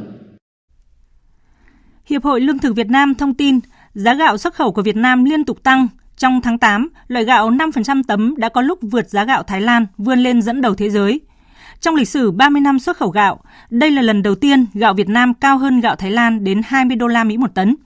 Hiệp 2.07 2.25
hội 2.25 2.41
Lương 2.41 2.59
thực 2.59 2.77
Việt 2.77 2.91
Nam 2.91 3.15
thông 3.15 3.35
tin, 3.35 3.59
giá 3.95 4.15
gạo 4.15 4.37
xuất 4.37 4.55
khẩu 4.55 4.73
của 4.73 4.83
Việt 4.83 4.97
Nam 4.97 5.25
liên 5.25 5.45
tục 5.45 5.63
tăng. 5.63 5.89
Trong 6.17 6.41
tháng 6.41 6.59
8, 6.59 6.89
loại 7.09 7.25
gạo 7.25 7.51
5% 7.51 8.03
tấm 8.09 8.35
đã 8.37 8.49
có 8.49 8.61
lúc 8.61 8.79
vượt 8.83 9.11
giá 9.11 9.25
gạo 9.25 9.43
Thái 9.43 9.61
Lan, 9.61 9.87
vươn 9.99 10.19
lên 10.19 10.43
dẫn 10.43 10.61
đầu 10.61 10.75
thế 10.75 10.91
giới. 10.91 11.21
Trong 11.81 11.95
lịch 11.95 12.09
sử 12.09 12.31
30 12.31 12.61
năm 12.61 12.79
xuất 12.79 12.97
khẩu 12.97 13.09
gạo, 13.09 13.41
đây 13.71 13.91
là 13.91 14.03
lần 14.03 14.23
đầu 14.23 14.35
tiên 14.35 14.67
gạo 14.75 14.95
Việt 14.95 15.09
Nam 15.09 15.35
cao 15.35 15.59
hơn 15.59 15.81
gạo 15.81 15.97
Thái 15.97 16.11
Lan 16.11 16.45
đến 16.45 16.63
20 16.67 16.97
đô 16.97 17.07
la 17.07 17.25
Mỹ 17.25 17.37
một 17.37 17.55
tấn. 17.55 17.77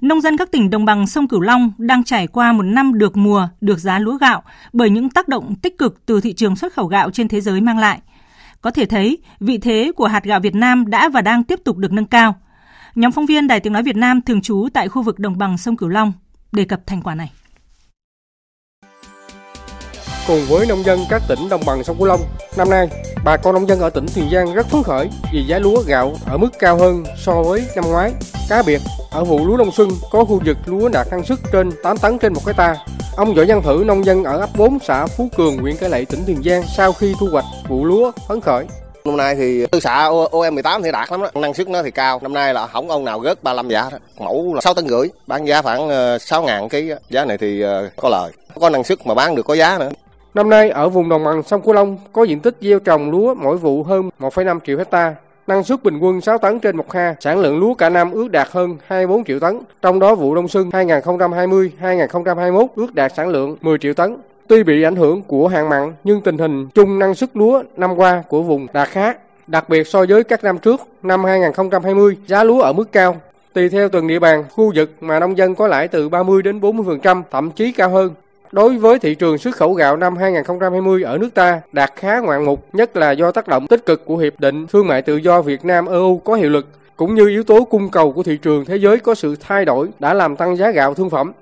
Nông 0.00 0.20
dân 0.20 0.36
các 0.36 0.50
tỉnh 0.50 0.70
đồng 0.70 0.84
bằng 0.84 1.06
sông 1.06 1.28
Cửu 1.28 1.40
Long 1.40 1.72
đang 1.78 2.04
trải 2.04 2.26
qua 2.26 2.52
một 2.52 2.62
năm 2.62 2.98
được 2.98 3.16
mùa, 3.16 3.48
được 3.60 3.78
giá 3.78 3.98
lúa 3.98 4.16
gạo 4.16 4.42
bởi 4.72 4.90
những 4.90 5.10
tác 5.10 5.28
động 5.28 5.54
tích 5.62 5.78
cực 5.78 6.06
từ 6.06 6.20
thị 6.20 6.32
trường 6.32 6.56
xuất 6.56 6.72
khẩu 6.72 6.86
gạo 6.86 7.10
trên 7.10 7.28
thế 7.28 7.40
giới 7.40 7.60
mang 7.60 7.78
lại. 7.78 8.00
Có 8.60 8.70
thể 8.70 8.86
thấy, 8.86 9.18
vị 9.40 9.58
thế 9.58 9.92
của 9.96 10.06
hạt 10.06 10.24
gạo 10.24 10.40
Việt 10.40 10.54
Nam 10.54 10.90
đã 10.90 11.08
và 11.08 11.20
đang 11.20 11.44
tiếp 11.44 11.60
tục 11.64 11.76
được 11.76 11.92
nâng 11.92 12.06
cao. 12.06 12.34
Nhóm 12.94 13.12
phóng 13.12 13.26
viên 13.26 13.46
Đài 13.46 13.60
Tiếng 13.60 13.72
Nói 13.72 13.82
Việt 13.82 13.96
Nam 13.96 14.20
thường 14.22 14.42
trú 14.42 14.68
tại 14.74 14.88
khu 14.88 15.02
vực 15.02 15.18
đồng 15.18 15.38
bằng 15.38 15.58
sông 15.58 15.76
Cửu 15.76 15.88
Long 15.88 16.12
đề 16.52 16.64
cập 16.64 16.86
thành 16.86 17.02
quả 17.02 17.14
này. 17.14 17.30
Cùng 20.26 20.40
với 20.48 20.66
nông 20.66 20.84
dân 20.84 21.00
các 21.10 21.22
tỉnh 21.28 21.48
đồng 21.48 21.60
bằng 21.66 21.84
sông 21.84 21.96
Cửu 21.98 22.06
Long, 22.06 22.20
năm 22.56 22.70
nay 22.70 22.88
bà 23.24 23.36
con 23.36 23.54
nông 23.54 23.68
dân 23.68 23.80
ở 23.80 23.90
tỉnh 23.90 24.06
Tiền 24.14 24.28
Giang 24.32 24.54
rất 24.54 24.66
phấn 24.66 24.82
khởi 24.82 25.08
vì 25.32 25.44
giá 25.46 25.58
lúa 25.58 25.82
gạo 25.86 26.14
ở 26.26 26.36
mức 26.36 26.48
cao 26.58 26.76
hơn 26.76 27.04
so 27.16 27.42
với 27.42 27.64
năm 27.76 27.84
ngoái. 27.88 28.12
Cá 28.48 28.62
biệt, 28.62 28.80
ở 29.10 29.24
vụ 29.24 29.46
lúa 29.46 29.56
đông 29.56 29.72
xuân 29.72 29.90
có 30.10 30.24
khu 30.24 30.40
vực 30.44 30.56
lúa 30.66 30.88
đạt 30.88 31.06
năng 31.10 31.24
suất 31.24 31.38
trên 31.52 31.70
8 31.82 31.98
tấn 31.98 32.18
trên 32.18 32.32
một 32.32 32.46
hecta. 32.46 32.76
Ông 33.16 33.34
Võ 33.34 33.42
Văn 33.48 33.62
Thử, 33.62 33.82
nông 33.86 34.04
dân 34.04 34.24
ở 34.24 34.38
ấp 34.38 34.50
4 34.56 34.78
xã 34.78 35.06
Phú 35.06 35.28
Cường, 35.36 35.58
huyện 35.58 35.76
Cái 35.76 35.90
Lậy, 35.90 36.04
tỉnh 36.04 36.22
Tiền 36.26 36.42
Giang 36.44 36.62
sau 36.76 36.92
khi 36.92 37.14
thu 37.20 37.28
hoạch 37.32 37.44
vụ 37.68 37.84
lúa 37.84 38.12
phấn 38.28 38.40
khởi. 38.40 38.66
Năm 39.04 39.16
nay 39.16 39.34
thì 39.34 39.66
tư 39.66 39.80
xã 39.80 40.08
OM18 40.10 40.82
thì 40.82 40.92
đạt 40.92 41.10
lắm 41.10 41.22
đó, 41.22 41.30
năng 41.34 41.54
suất 41.54 41.68
nó 41.68 41.82
thì 41.82 41.90
cao. 41.90 42.18
Năm 42.22 42.32
nay 42.32 42.54
là 42.54 42.66
không 42.66 42.90
ông 42.90 43.04
nào 43.04 43.22
rớt 43.24 43.42
35 43.42 43.68
giá. 43.68 43.90
Mẫu 44.18 44.54
là 44.54 44.60
6 44.60 44.74
tấn 44.74 44.88
rưỡi, 44.88 45.08
bán 45.26 45.46
giá 45.46 45.62
khoảng 45.62 45.88
ờ, 45.88 46.18
6 46.18 46.42
ngàn 46.42 46.68
ký. 46.68 46.92
Giá 47.10 47.24
này 47.24 47.38
thì 47.38 47.60
ờ, 47.60 47.88
có 47.96 48.08
lời. 48.08 48.32
Có 48.60 48.70
năng 48.70 48.84
suất 48.84 49.06
mà 49.06 49.14
bán 49.14 49.34
được 49.34 49.46
có 49.46 49.54
giá 49.54 49.78
nữa. 49.78 49.90
Năm 50.34 50.50
nay 50.50 50.70
ở 50.70 50.88
vùng 50.88 51.08
đồng 51.08 51.24
bằng 51.24 51.42
sông 51.42 51.62
Cửu 51.62 51.74
Long 51.74 51.98
có 52.12 52.24
diện 52.24 52.40
tích 52.40 52.56
gieo 52.60 52.78
trồng 52.78 53.10
lúa 53.10 53.34
mỗi 53.34 53.56
vụ 53.56 53.82
hơn 53.82 54.10
1,5 54.20 54.60
triệu 54.66 54.78
hecta, 54.78 55.14
năng 55.46 55.64
suất 55.64 55.82
bình 55.82 55.98
quân 55.98 56.20
6 56.20 56.38
tấn 56.38 56.60
trên 56.60 56.76
một 56.76 56.92
ha, 56.92 57.14
sản 57.20 57.38
lượng 57.38 57.58
lúa 57.58 57.74
cả 57.74 57.88
năm 57.88 58.10
ước 58.10 58.30
đạt 58.30 58.48
hơn 58.50 58.76
24 58.86 59.24
triệu 59.24 59.40
tấn. 59.40 59.58
Trong 59.82 60.00
đó 60.00 60.14
vụ 60.14 60.34
đông 60.34 60.48
xuân 60.48 60.70
2020-2021 60.70 62.66
ước 62.76 62.94
đạt 62.94 63.12
sản 63.16 63.28
lượng 63.28 63.56
10 63.60 63.78
triệu 63.78 63.94
tấn. 63.94 64.16
Tuy 64.48 64.62
bị 64.62 64.82
ảnh 64.82 64.96
hưởng 64.96 65.22
của 65.22 65.48
hạn 65.48 65.68
mặn 65.68 65.92
nhưng 66.04 66.20
tình 66.20 66.38
hình 66.38 66.68
chung 66.74 66.98
năng 66.98 67.14
suất 67.14 67.36
lúa 67.36 67.62
năm 67.76 67.94
qua 67.96 68.22
của 68.28 68.42
vùng 68.42 68.66
đạt 68.72 68.88
khá. 68.88 69.14
Đặc 69.46 69.68
biệt 69.68 69.86
so 69.86 70.04
với 70.08 70.24
các 70.24 70.44
năm 70.44 70.58
trước, 70.58 70.80
năm 71.02 71.24
2020 71.24 72.16
giá 72.26 72.44
lúa 72.44 72.60
ở 72.60 72.72
mức 72.72 72.92
cao. 72.92 73.16
Tùy 73.52 73.68
theo 73.68 73.88
từng 73.88 74.06
địa 74.06 74.18
bàn, 74.18 74.44
khu 74.50 74.72
vực 74.74 74.90
mà 75.00 75.20
nông 75.20 75.38
dân 75.38 75.54
có 75.54 75.66
lãi 75.66 75.88
từ 75.88 76.08
30 76.08 76.42
đến 76.42 76.60
40%, 76.60 77.22
thậm 77.30 77.50
chí 77.50 77.72
cao 77.72 77.90
hơn. 77.90 78.14
Đối 78.52 78.76
với 78.76 78.98
thị 78.98 79.14
trường 79.14 79.38
xuất 79.38 79.56
khẩu 79.56 79.74
gạo 79.74 79.96
năm 79.96 80.16
2020 80.16 81.02
ở 81.02 81.18
nước 81.18 81.34
ta 81.34 81.60
đạt 81.72 81.92
khá 81.96 82.20
ngoạn 82.20 82.44
mục, 82.44 82.74
nhất 82.74 82.96
là 82.96 83.10
do 83.10 83.30
tác 83.30 83.48
động 83.48 83.66
tích 83.66 83.86
cực 83.86 84.04
của 84.04 84.16
Hiệp 84.16 84.40
định 84.40 84.66
Thương 84.66 84.86
mại 84.86 85.02
Tự 85.02 85.16
do 85.16 85.42
Việt 85.42 85.64
Nam-EU 85.64 86.18
có 86.18 86.34
hiệu 86.34 86.50
lực, 86.50 86.66
cũng 86.96 87.14
như 87.14 87.28
yếu 87.28 87.44
tố 87.44 87.64
cung 87.64 87.90
cầu 87.90 88.12
của 88.12 88.22
thị 88.22 88.36
trường 88.36 88.64
thế 88.64 88.76
giới 88.76 88.98
có 88.98 89.14
sự 89.14 89.36
thay 89.40 89.64
đổi 89.64 89.88
đã 89.98 90.14
làm 90.14 90.36
tăng 90.36 90.56
giá 90.56 90.70
gạo 90.70 90.94
thương 90.94 91.10
phẩm. 91.10 91.32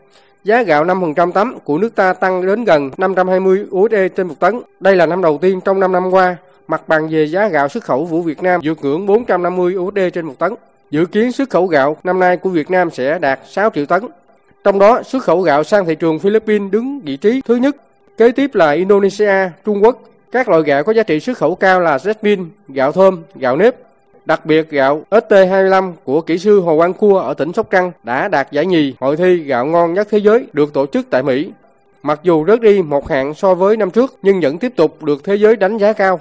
Giá 0.44 0.62
gạo 0.62 0.84
5% 0.84 1.32
tấm 1.32 1.58
của 1.64 1.78
nước 1.78 1.94
ta 1.94 2.12
tăng 2.12 2.46
đến 2.46 2.64
gần 2.64 2.90
520 2.96 3.66
USD 3.70 3.94
trên 4.16 4.28
một 4.28 4.34
tấn. 4.40 4.60
Đây 4.80 4.96
là 4.96 5.06
năm 5.06 5.22
đầu 5.22 5.38
tiên 5.42 5.60
trong 5.60 5.80
5 5.80 5.92
năm 5.92 6.10
qua, 6.10 6.36
mặt 6.68 6.88
bằng 6.88 7.08
về 7.08 7.24
giá 7.24 7.48
gạo 7.48 7.68
xuất 7.68 7.84
khẩu 7.84 8.08
của 8.10 8.20
Việt 8.20 8.42
Nam 8.42 8.60
vượt 8.64 8.78
ngưỡng 8.82 9.06
450 9.06 9.76
USD 9.76 9.98
trên 10.14 10.24
một 10.24 10.38
tấn. 10.38 10.54
Dự 10.90 11.06
kiến 11.06 11.32
xuất 11.32 11.50
khẩu 11.50 11.66
gạo 11.66 11.96
năm 12.04 12.20
nay 12.20 12.36
của 12.36 12.50
Việt 12.50 12.70
Nam 12.70 12.90
sẽ 12.90 13.18
đạt 13.18 13.40
6 13.46 13.70
triệu 13.74 13.86
tấn. 13.86 14.02
Trong 14.64 14.78
đó, 14.78 15.02
xuất 15.02 15.24
khẩu 15.24 15.40
gạo 15.40 15.64
sang 15.64 15.86
thị 15.86 15.94
trường 15.94 16.18
Philippines 16.18 16.72
đứng 16.72 17.00
vị 17.00 17.16
trí 17.16 17.40
thứ 17.46 17.56
nhất. 17.56 17.76
Kế 18.16 18.30
tiếp 18.30 18.54
là 18.54 18.70
Indonesia, 18.70 19.50
Trung 19.64 19.84
Quốc. 19.84 20.02
Các 20.32 20.48
loại 20.48 20.62
gạo 20.62 20.84
có 20.84 20.92
giá 20.92 21.02
trị 21.02 21.20
xuất 21.20 21.38
khẩu 21.38 21.54
cao 21.54 21.80
là 21.80 21.96
jasmine, 21.96 22.46
gạo 22.68 22.92
thơm, 22.92 23.22
gạo 23.34 23.56
nếp. 23.56 23.74
Đặc 24.24 24.46
biệt 24.46 24.70
gạo 24.70 25.02
ST25 25.10 25.92
của 26.04 26.20
kỹ 26.20 26.38
sư 26.38 26.60
Hồ 26.60 26.76
Quang 26.76 26.94
Cua 26.94 27.18
ở 27.18 27.34
tỉnh 27.34 27.52
Sóc 27.52 27.70
Trăng 27.70 27.92
đã 28.02 28.28
đạt 28.28 28.52
giải 28.52 28.66
nhì 28.66 28.94
hội 29.00 29.16
thi 29.16 29.36
gạo 29.36 29.66
ngon 29.66 29.94
nhất 29.94 30.08
thế 30.10 30.18
giới 30.18 30.46
được 30.52 30.72
tổ 30.72 30.86
chức 30.86 31.06
tại 31.10 31.22
Mỹ. 31.22 31.50
Mặc 32.02 32.20
dù 32.22 32.44
rớt 32.46 32.60
đi 32.60 32.82
một 32.82 33.08
hạng 33.08 33.34
so 33.34 33.54
với 33.54 33.76
năm 33.76 33.90
trước 33.90 34.14
nhưng 34.22 34.40
vẫn 34.40 34.58
tiếp 34.58 34.72
tục 34.76 35.02
được 35.02 35.24
thế 35.24 35.34
giới 35.34 35.56
đánh 35.56 35.78
giá 35.78 35.92
cao. 35.92 36.20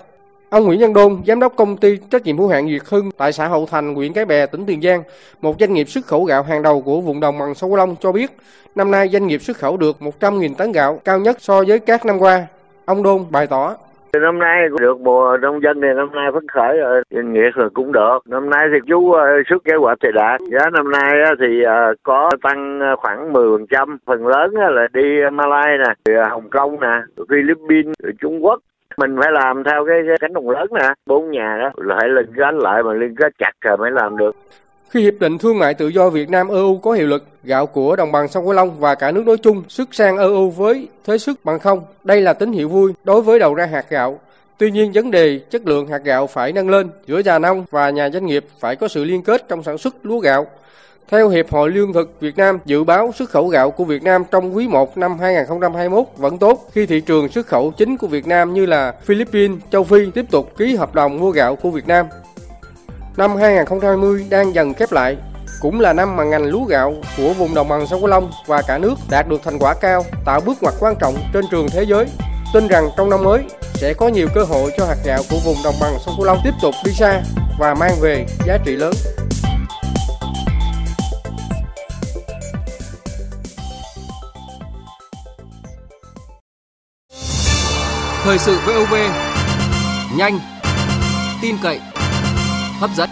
Ông 0.49 0.65
Nguyễn 0.65 0.79
Văn 0.79 0.93
Đôn, 0.93 1.17
giám 1.27 1.39
đốc 1.39 1.55
công 1.55 1.77
ty 1.77 1.97
trách 2.09 2.23
nhiệm 2.23 2.37
hữu 2.37 2.47
hạn 2.47 2.67
Việt 2.67 2.85
Hưng 2.89 3.11
tại 3.17 3.31
xã 3.31 3.47
Hậu 3.47 3.65
Thành, 3.65 3.95
huyện 3.95 4.13
Cái 4.13 4.25
Bè, 4.25 4.45
tỉnh 4.45 4.65
Tiền 4.65 4.81
Giang, 4.81 5.03
một 5.41 5.55
doanh 5.59 5.73
nghiệp 5.73 5.89
xuất 5.89 6.05
khẩu 6.05 6.23
gạo 6.23 6.43
hàng 6.43 6.61
đầu 6.61 6.81
của 6.81 7.01
vùng 7.01 7.19
đồng 7.19 7.39
bằng 7.39 7.55
sông 7.55 7.69
Cửu 7.69 7.77
Long 7.77 7.95
cho 7.99 8.11
biết, 8.11 8.31
năm 8.75 8.91
nay 8.91 9.09
doanh 9.09 9.27
nghiệp 9.27 9.41
xuất 9.41 9.57
khẩu 9.57 9.77
được 9.77 9.95
100.000 9.99 10.53
tấn 10.57 10.71
gạo, 10.71 10.99
cao 11.05 11.19
nhất 11.19 11.37
so 11.39 11.63
với 11.67 11.79
các 11.79 12.05
năm 12.05 12.19
qua. 12.19 12.47
Ông 12.85 13.03
Đôn 13.03 13.21
bày 13.31 13.47
tỏ. 13.47 13.75
Năm 14.21 14.39
nay 14.39 14.67
được 14.79 14.99
mùa 14.99 15.37
nông 15.41 15.61
dân 15.63 15.81
thì 15.81 15.87
năm 15.95 16.09
nay 16.15 16.31
phấn 16.33 16.47
khởi 16.47 16.77
rồi, 16.77 17.01
doanh 17.09 17.33
nghiệp 17.33 17.49
rồi 17.55 17.69
cũng 17.73 17.91
được. 17.91 18.19
Năm 18.25 18.49
nay 18.49 18.67
thì 18.73 18.79
chú 18.87 19.11
ờ, 19.11 19.25
xuất 19.49 19.63
kế 19.63 19.73
hoạch 19.75 19.97
thì 20.03 20.09
đạt. 20.13 20.41
Giá 20.51 20.69
năm 20.73 20.91
nay 20.91 21.13
thì 21.39 21.63
ờ, 21.63 21.93
có 22.03 22.31
tăng 22.43 22.79
ờ, 22.79 22.95
khoảng 22.95 23.33
10%. 23.33 23.97
Phần 24.05 24.27
lớn 24.27 24.53
là 24.53 24.87
đi 24.93 25.03
malaysia 25.31 25.93
nè, 26.05 26.13
Hồng 26.29 26.49
Kông 26.49 26.79
nè, 26.79 27.23
Philippines, 27.29 27.95
Trung 28.21 28.45
Quốc 28.45 28.59
mình 28.97 29.15
phải 29.21 29.31
làm 29.31 29.63
theo 29.63 29.85
cái, 29.87 29.97
cái 30.07 30.17
cánh 30.21 30.33
đồng 30.33 30.49
lớn 30.49 30.67
nè 30.71 30.93
bốn 31.05 31.31
nhà 31.31 31.57
đó 31.61 31.71
là 31.75 31.95
phải 31.99 32.09
liên 32.09 32.33
kết 32.37 32.53
lại 32.53 32.83
mà 32.83 32.93
liên 32.93 33.15
kết 33.15 33.33
chặt 33.39 33.51
rồi 33.61 33.77
mới 33.77 33.91
làm 33.91 34.17
được 34.17 34.35
Khi 34.89 35.01
Hiệp 35.01 35.13
định 35.19 35.37
Thương 35.37 35.59
mại 35.59 35.73
Tự 35.73 35.87
do 35.87 36.09
Việt 36.09 36.29
Nam 36.29 36.47
EU 36.47 36.77
có 36.77 36.91
hiệu 36.91 37.07
lực, 37.07 37.25
gạo 37.43 37.65
của 37.65 37.95
đồng 37.95 38.11
bằng 38.11 38.27
sông 38.27 38.43
Cửu 38.43 38.53
Long 38.53 38.79
và 38.79 38.95
cả 38.95 39.11
nước 39.11 39.25
nói 39.25 39.37
chung 39.37 39.63
xuất 39.67 39.93
sang 39.93 40.17
EU 40.17 40.49
với 40.49 40.87
thế 41.05 41.17
sức 41.17 41.39
bằng 41.43 41.59
không. 41.59 41.81
Đây 42.03 42.21
là 42.21 42.33
tín 42.33 42.51
hiệu 42.51 42.69
vui 42.69 42.93
đối 43.03 43.21
với 43.21 43.39
đầu 43.39 43.53
ra 43.53 43.65
hạt 43.65 43.85
gạo. 43.89 44.19
Tuy 44.57 44.71
nhiên, 44.71 44.91
vấn 44.93 45.11
đề 45.11 45.39
chất 45.49 45.61
lượng 45.65 45.87
hạt 45.87 46.01
gạo 46.03 46.27
phải 46.27 46.51
nâng 46.51 46.69
lên 46.69 46.89
giữa 47.07 47.19
nhà 47.19 47.39
nông 47.39 47.65
và 47.71 47.89
nhà 47.89 48.09
doanh 48.09 48.25
nghiệp 48.25 48.45
phải 48.59 48.75
có 48.75 48.87
sự 48.87 49.03
liên 49.03 49.21
kết 49.23 49.45
trong 49.47 49.63
sản 49.63 49.77
xuất 49.77 49.95
lúa 50.03 50.19
gạo. 50.19 50.47
Theo 51.11 51.29
Hiệp 51.29 51.51
hội 51.51 51.69
Lương 51.69 51.93
thực 51.93 52.17
Việt 52.19 52.37
Nam, 52.37 52.59
dự 52.65 52.83
báo 52.83 53.11
xuất 53.15 53.29
khẩu 53.29 53.47
gạo 53.47 53.71
của 53.71 53.83
Việt 53.83 54.03
Nam 54.03 54.23
trong 54.31 54.55
quý 54.55 54.67
1 54.67 54.97
năm 54.97 55.19
2021 55.19 56.05
vẫn 56.17 56.37
tốt 56.37 56.69
khi 56.71 56.85
thị 56.85 57.01
trường 57.01 57.29
xuất 57.29 57.47
khẩu 57.47 57.71
chính 57.71 57.97
của 57.97 58.07
Việt 58.07 58.27
Nam 58.27 58.53
như 58.53 58.65
là 58.65 58.93
Philippines, 59.03 59.57
châu 59.71 59.83
Phi 59.83 60.11
tiếp 60.11 60.25
tục 60.31 60.57
ký 60.57 60.75
hợp 60.75 60.95
đồng 60.95 61.19
mua 61.19 61.31
gạo 61.31 61.55
của 61.55 61.69
Việt 61.69 61.87
Nam. 61.87 62.05
Năm 63.17 63.35
2020 63.35 64.25
đang 64.29 64.55
dần 64.55 64.73
khép 64.73 64.91
lại, 64.91 65.17
cũng 65.61 65.79
là 65.79 65.93
năm 65.93 66.15
mà 66.15 66.23
ngành 66.23 66.45
lúa 66.45 66.63
gạo 66.63 66.95
của 67.17 67.33
vùng 67.33 67.55
đồng 67.55 67.67
bằng 67.67 67.87
sông 67.87 67.99
Cửu 67.99 68.07
Long 68.07 68.31
và 68.45 68.61
cả 68.61 68.77
nước 68.77 68.95
đạt 69.09 69.27
được 69.27 69.41
thành 69.43 69.59
quả 69.59 69.73
cao, 69.73 70.05
tạo 70.25 70.41
bước 70.45 70.57
ngoặt 70.61 70.73
quan 70.79 70.95
trọng 70.99 71.15
trên 71.33 71.45
trường 71.51 71.67
thế 71.69 71.83
giới. 71.83 72.05
Tin 72.53 72.67
rằng 72.67 72.89
trong 72.97 73.09
năm 73.09 73.23
mới 73.23 73.43
sẽ 73.73 73.93
có 73.93 74.07
nhiều 74.07 74.27
cơ 74.35 74.43
hội 74.43 74.71
cho 74.77 74.85
hạt 74.85 74.97
gạo 75.05 75.21
của 75.29 75.37
vùng 75.45 75.57
đồng 75.63 75.75
bằng 75.81 75.93
sông 76.05 76.15
Cửu 76.17 76.25
Long 76.25 76.39
tiếp 76.43 76.53
tục 76.61 76.75
đi 76.85 76.91
xa 76.91 77.21
và 77.59 77.73
mang 77.73 77.93
về 78.01 78.25
giá 78.47 78.57
trị 78.65 78.75
lớn. 78.75 78.93
Thời 88.27 88.39
sự 88.39 88.59
VOV 88.65 88.93
nhanh, 90.17 90.39
tin 91.41 91.55
cậy, 91.61 91.79
hấp 92.79 92.89
dẫn. 92.95 93.09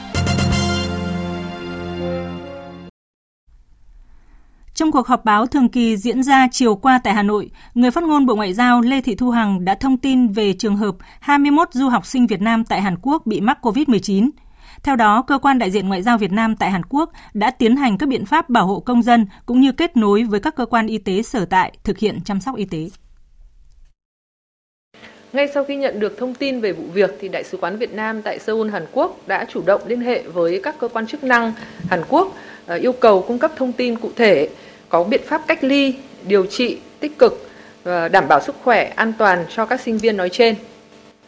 Trong 4.73 4.91
cuộc 4.91 5.07
họp 5.07 5.25
báo 5.25 5.45
thường 5.45 5.69
kỳ 5.69 5.97
diễn 5.97 6.23
ra 6.23 6.47
chiều 6.51 6.75
qua 6.75 6.99
tại 7.03 7.13
Hà 7.13 7.23
Nội, 7.23 7.49
người 7.73 7.91
phát 7.91 8.03
ngôn 8.03 8.25
Bộ 8.25 8.35
Ngoại 8.35 8.53
giao 8.53 8.81
Lê 8.81 9.01
Thị 9.01 9.15
Thu 9.15 9.29
Hằng 9.29 9.65
đã 9.65 9.75
thông 9.75 9.97
tin 9.97 10.27
về 10.27 10.53
trường 10.53 10.77
hợp 10.77 10.95
21 11.19 11.67
du 11.71 11.89
học 11.89 12.05
sinh 12.05 12.27
Việt 12.27 12.41
Nam 12.41 12.63
tại 12.63 12.81
Hàn 12.81 12.95
Quốc 13.01 13.25
bị 13.25 13.41
mắc 13.41 13.57
COVID-19. 13.61 14.29
Theo 14.83 14.95
đó, 14.95 15.21
cơ 15.21 15.37
quan 15.37 15.59
đại 15.59 15.71
diện 15.71 15.87
ngoại 15.87 16.03
giao 16.03 16.17
Việt 16.17 16.31
Nam 16.31 16.55
tại 16.55 16.71
Hàn 16.71 16.85
Quốc 16.89 17.11
đã 17.33 17.51
tiến 17.51 17.75
hành 17.75 17.97
các 17.97 18.09
biện 18.09 18.25
pháp 18.25 18.49
bảo 18.49 18.67
hộ 18.67 18.79
công 18.79 19.03
dân 19.03 19.25
cũng 19.45 19.61
như 19.61 19.71
kết 19.71 19.97
nối 19.97 20.23
với 20.23 20.39
các 20.39 20.55
cơ 20.55 20.65
quan 20.65 20.87
y 20.87 20.97
tế 20.97 21.21
sở 21.21 21.45
tại 21.45 21.77
thực 21.83 21.97
hiện 21.97 22.19
chăm 22.25 22.41
sóc 22.41 22.55
y 22.55 22.65
tế. 22.65 22.89
Ngay 25.35 25.47
sau 25.53 25.63
khi 25.63 25.75
nhận 25.75 25.99
được 25.99 26.17
thông 26.17 26.33
tin 26.33 26.61
về 26.61 26.71
vụ 26.71 26.83
việc 26.93 27.11
thì 27.21 27.27
Đại 27.27 27.43
sứ 27.43 27.57
quán 27.57 27.77
Việt 27.77 27.93
Nam 27.93 28.21
tại 28.21 28.39
Seoul, 28.39 28.69
Hàn 28.69 28.85
Quốc 28.91 29.27
đã 29.27 29.45
chủ 29.49 29.61
động 29.65 29.81
liên 29.87 30.01
hệ 30.01 30.21
với 30.21 30.59
các 30.63 30.75
cơ 30.79 30.87
quan 30.87 31.07
chức 31.07 31.23
năng 31.23 31.53
Hàn 31.89 32.01
Quốc 32.09 32.35
à, 32.65 32.75
yêu 32.75 32.91
cầu 32.91 33.21
cung 33.21 33.39
cấp 33.39 33.51
thông 33.55 33.71
tin 33.71 33.95
cụ 33.95 34.09
thể, 34.15 34.49
có 34.89 35.03
biện 35.03 35.21
pháp 35.25 35.41
cách 35.47 35.63
ly, 35.63 35.95
điều 36.27 36.45
trị 36.45 36.77
tích 36.99 37.17
cực, 37.17 37.49
và 37.83 38.07
đảm 38.07 38.27
bảo 38.27 38.41
sức 38.41 38.55
khỏe 38.63 38.93
an 38.95 39.13
toàn 39.17 39.45
cho 39.55 39.65
các 39.65 39.81
sinh 39.81 39.97
viên 39.97 40.17
nói 40.17 40.29
trên. 40.29 40.55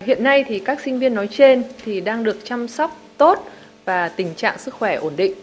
Hiện 0.01 0.23
nay 0.23 0.45
thì 0.47 0.59
các 0.59 0.79
sinh 0.85 0.99
viên 0.99 1.15
nói 1.15 1.27
trên 1.31 1.63
thì 1.85 2.01
đang 2.01 2.23
được 2.23 2.37
chăm 2.43 2.67
sóc 2.67 2.99
tốt 3.17 3.49
và 3.85 4.09
tình 4.09 4.33
trạng 4.35 4.57
sức 4.57 4.73
khỏe 4.73 4.95
ổn 4.95 5.13
định. 5.17 5.33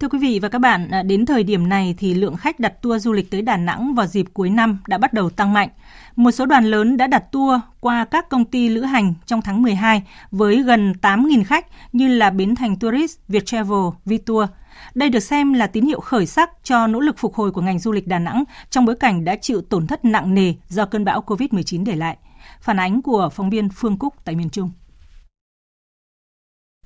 Thưa 0.00 0.08
quý 0.08 0.18
vị 0.18 0.38
và 0.42 0.48
các 0.48 0.58
bạn, 0.58 0.90
à, 0.90 1.02
đến 1.02 1.26
thời 1.26 1.42
điểm 1.42 1.68
này 1.68 1.94
thì 1.98 2.14
lượng 2.14 2.36
khách 2.36 2.60
đặt 2.60 2.82
tour 2.82 3.04
du 3.04 3.12
lịch 3.12 3.30
tới 3.30 3.42
Đà 3.42 3.56
Nẵng 3.56 3.94
vào 3.94 4.06
dịp 4.06 4.26
cuối 4.34 4.50
năm 4.50 4.78
đã 4.88 4.98
bắt 4.98 5.12
đầu 5.12 5.30
tăng 5.30 5.52
mạnh. 5.52 5.68
Một 6.16 6.30
số 6.30 6.46
đoàn 6.46 6.64
lớn 6.64 6.96
đã 6.96 7.06
đặt 7.06 7.32
tour 7.32 7.60
qua 7.80 8.04
các 8.04 8.28
công 8.28 8.44
ty 8.44 8.68
lữ 8.68 8.82
hành 8.82 9.14
trong 9.26 9.42
tháng 9.42 9.62
12 9.62 10.02
với 10.30 10.62
gần 10.62 10.92
8.000 11.02 11.44
khách 11.44 11.66
như 11.92 12.08
là 12.08 12.30
Bến 12.30 12.54
Thành 12.54 12.76
Tourist, 12.76 13.18
Viettravel, 13.28 13.88
Vitour. 14.04 14.48
Đây 14.94 15.08
được 15.08 15.20
xem 15.20 15.52
là 15.52 15.66
tín 15.66 15.84
hiệu 15.84 16.00
khởi 16.00 16.26
sắc 16.26 16.50
cho 16.64 16.86
nỗ 16.86 17.00
lực 17.00 17.18
phục 17.18 17.34
hồi 17.34 17.50
của 17.50 17.60
ngành 17.60 17.78
du 17.78 17.92
lịch 17.92 18.06
Đà 18.06 18.18
Nẵng 18.18 18.44
trong 18.70 18.84
bối 18.84 18.96
cảnh 18.96 19.24
đã 19.24 19.36
chịu 19.36 19.60
tổn 19.62 19.86
thất 19.86 20.04
nặng 20.04 20.34
nề 20.34 20.54
do 20.68 20.86
cơn 20.86 21.04
bão 21.04 21.20
COVID-19 21.26 21.84
để 21.84 21.96
lại. 21.96 22.16
Phản 22.60 22.80
ánh 22.80 23.02
của 23.02 23.28
phóng 23.32 23.50
viên 23.50 23.68
Phương 23.68 23.96
Cúc 23.96 24.14
tại 24.24 24.34
miền 24.34 24.50
Trung. 24.50 24.70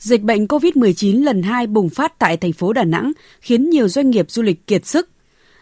Dịch 0.03 0.23
bệnh 0.23 0.47
COVID-19 0.47 1.25
lần 1.25 1.43
2 1.43 1.67
bùng 1.67 1.89
phát 1.89 2.19
tại 2.19 2.37
thành 2.37 2.53
phố 2.53 2.73
Đà 2.73 2.85
Nẵng 2.85 3.13
khiến 3.41 3.71
nhiều 3.71 3.89
doanh 3.89 4.11
nghiệp 4.11 4.31
du 4.31 4.43
lịch 4.43 4.67
kiệt 4.67 4.87
sức. 4.87 5.09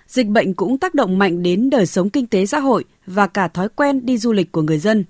Dịch 0.07 0.27
bệnh 0.27 0.55
cũng 0.55 0.79
tác 0.79 0.95
động 0.95 1.19
mạnh 1.19 1.43
đến 1.43 1.71
đời 1.71 1.87
sống 1.87 2.11
kinh 2.11 2.27
tế 2.27 2.47
xã 2.47 2.59
hội 2.59 2.85
và 3.07 3.27
cả 3.27 3.49
thói 3.49 3.69
quen 3.69 4.07
đi 4.07 4.19
du 4.19 4.33
lịch 4.33 4.53
của 4.53 4.63
người 4.63 4.79
dân. 4.79 5.05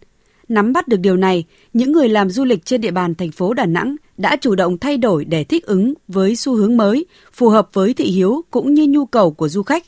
Nắm 0.49 0.73
bắt 0.73 0.89
được 0.89 0.97
điều 0.97 1.17
này, 1.17 1.45
những 1.73 1.93
người 1.93 2.09
làm 2.09 2.31
du 2.31 2.45
lịch 2.45 2.65
trên 2.65 2.81
địa 2.81 2.91
bàn 2.91 3.15
thành 3.15 3.31
phố 3.31 3.55
Đà 3.55 3.67
Nẵng 3.67 3.97
đã 4.19 4.37
chủ 4.37 4.55
động 4.55 4.79
thay 4.79 4.97
đổi 4.97 5.25
để 5.25 5.45
thích 5.45 5.67
ứng 5.67 5.95
với 6.09 6.37
xu 6.37 6.55
hướng 6.55 6.77
mới, 6.77 7.07
phù 7.33 7.49
hợp 7.49 7.69
với 7.73 7.95
thị 7.95 8.05
hiếu 8.05 8.45
cũng 8.51 8.75
như 8.75 8.87
nhu 8.87 9.07
cầu 9.07 9.31
của 9.31 9.49
du 9.49 9.63
khách. 9.63 9.85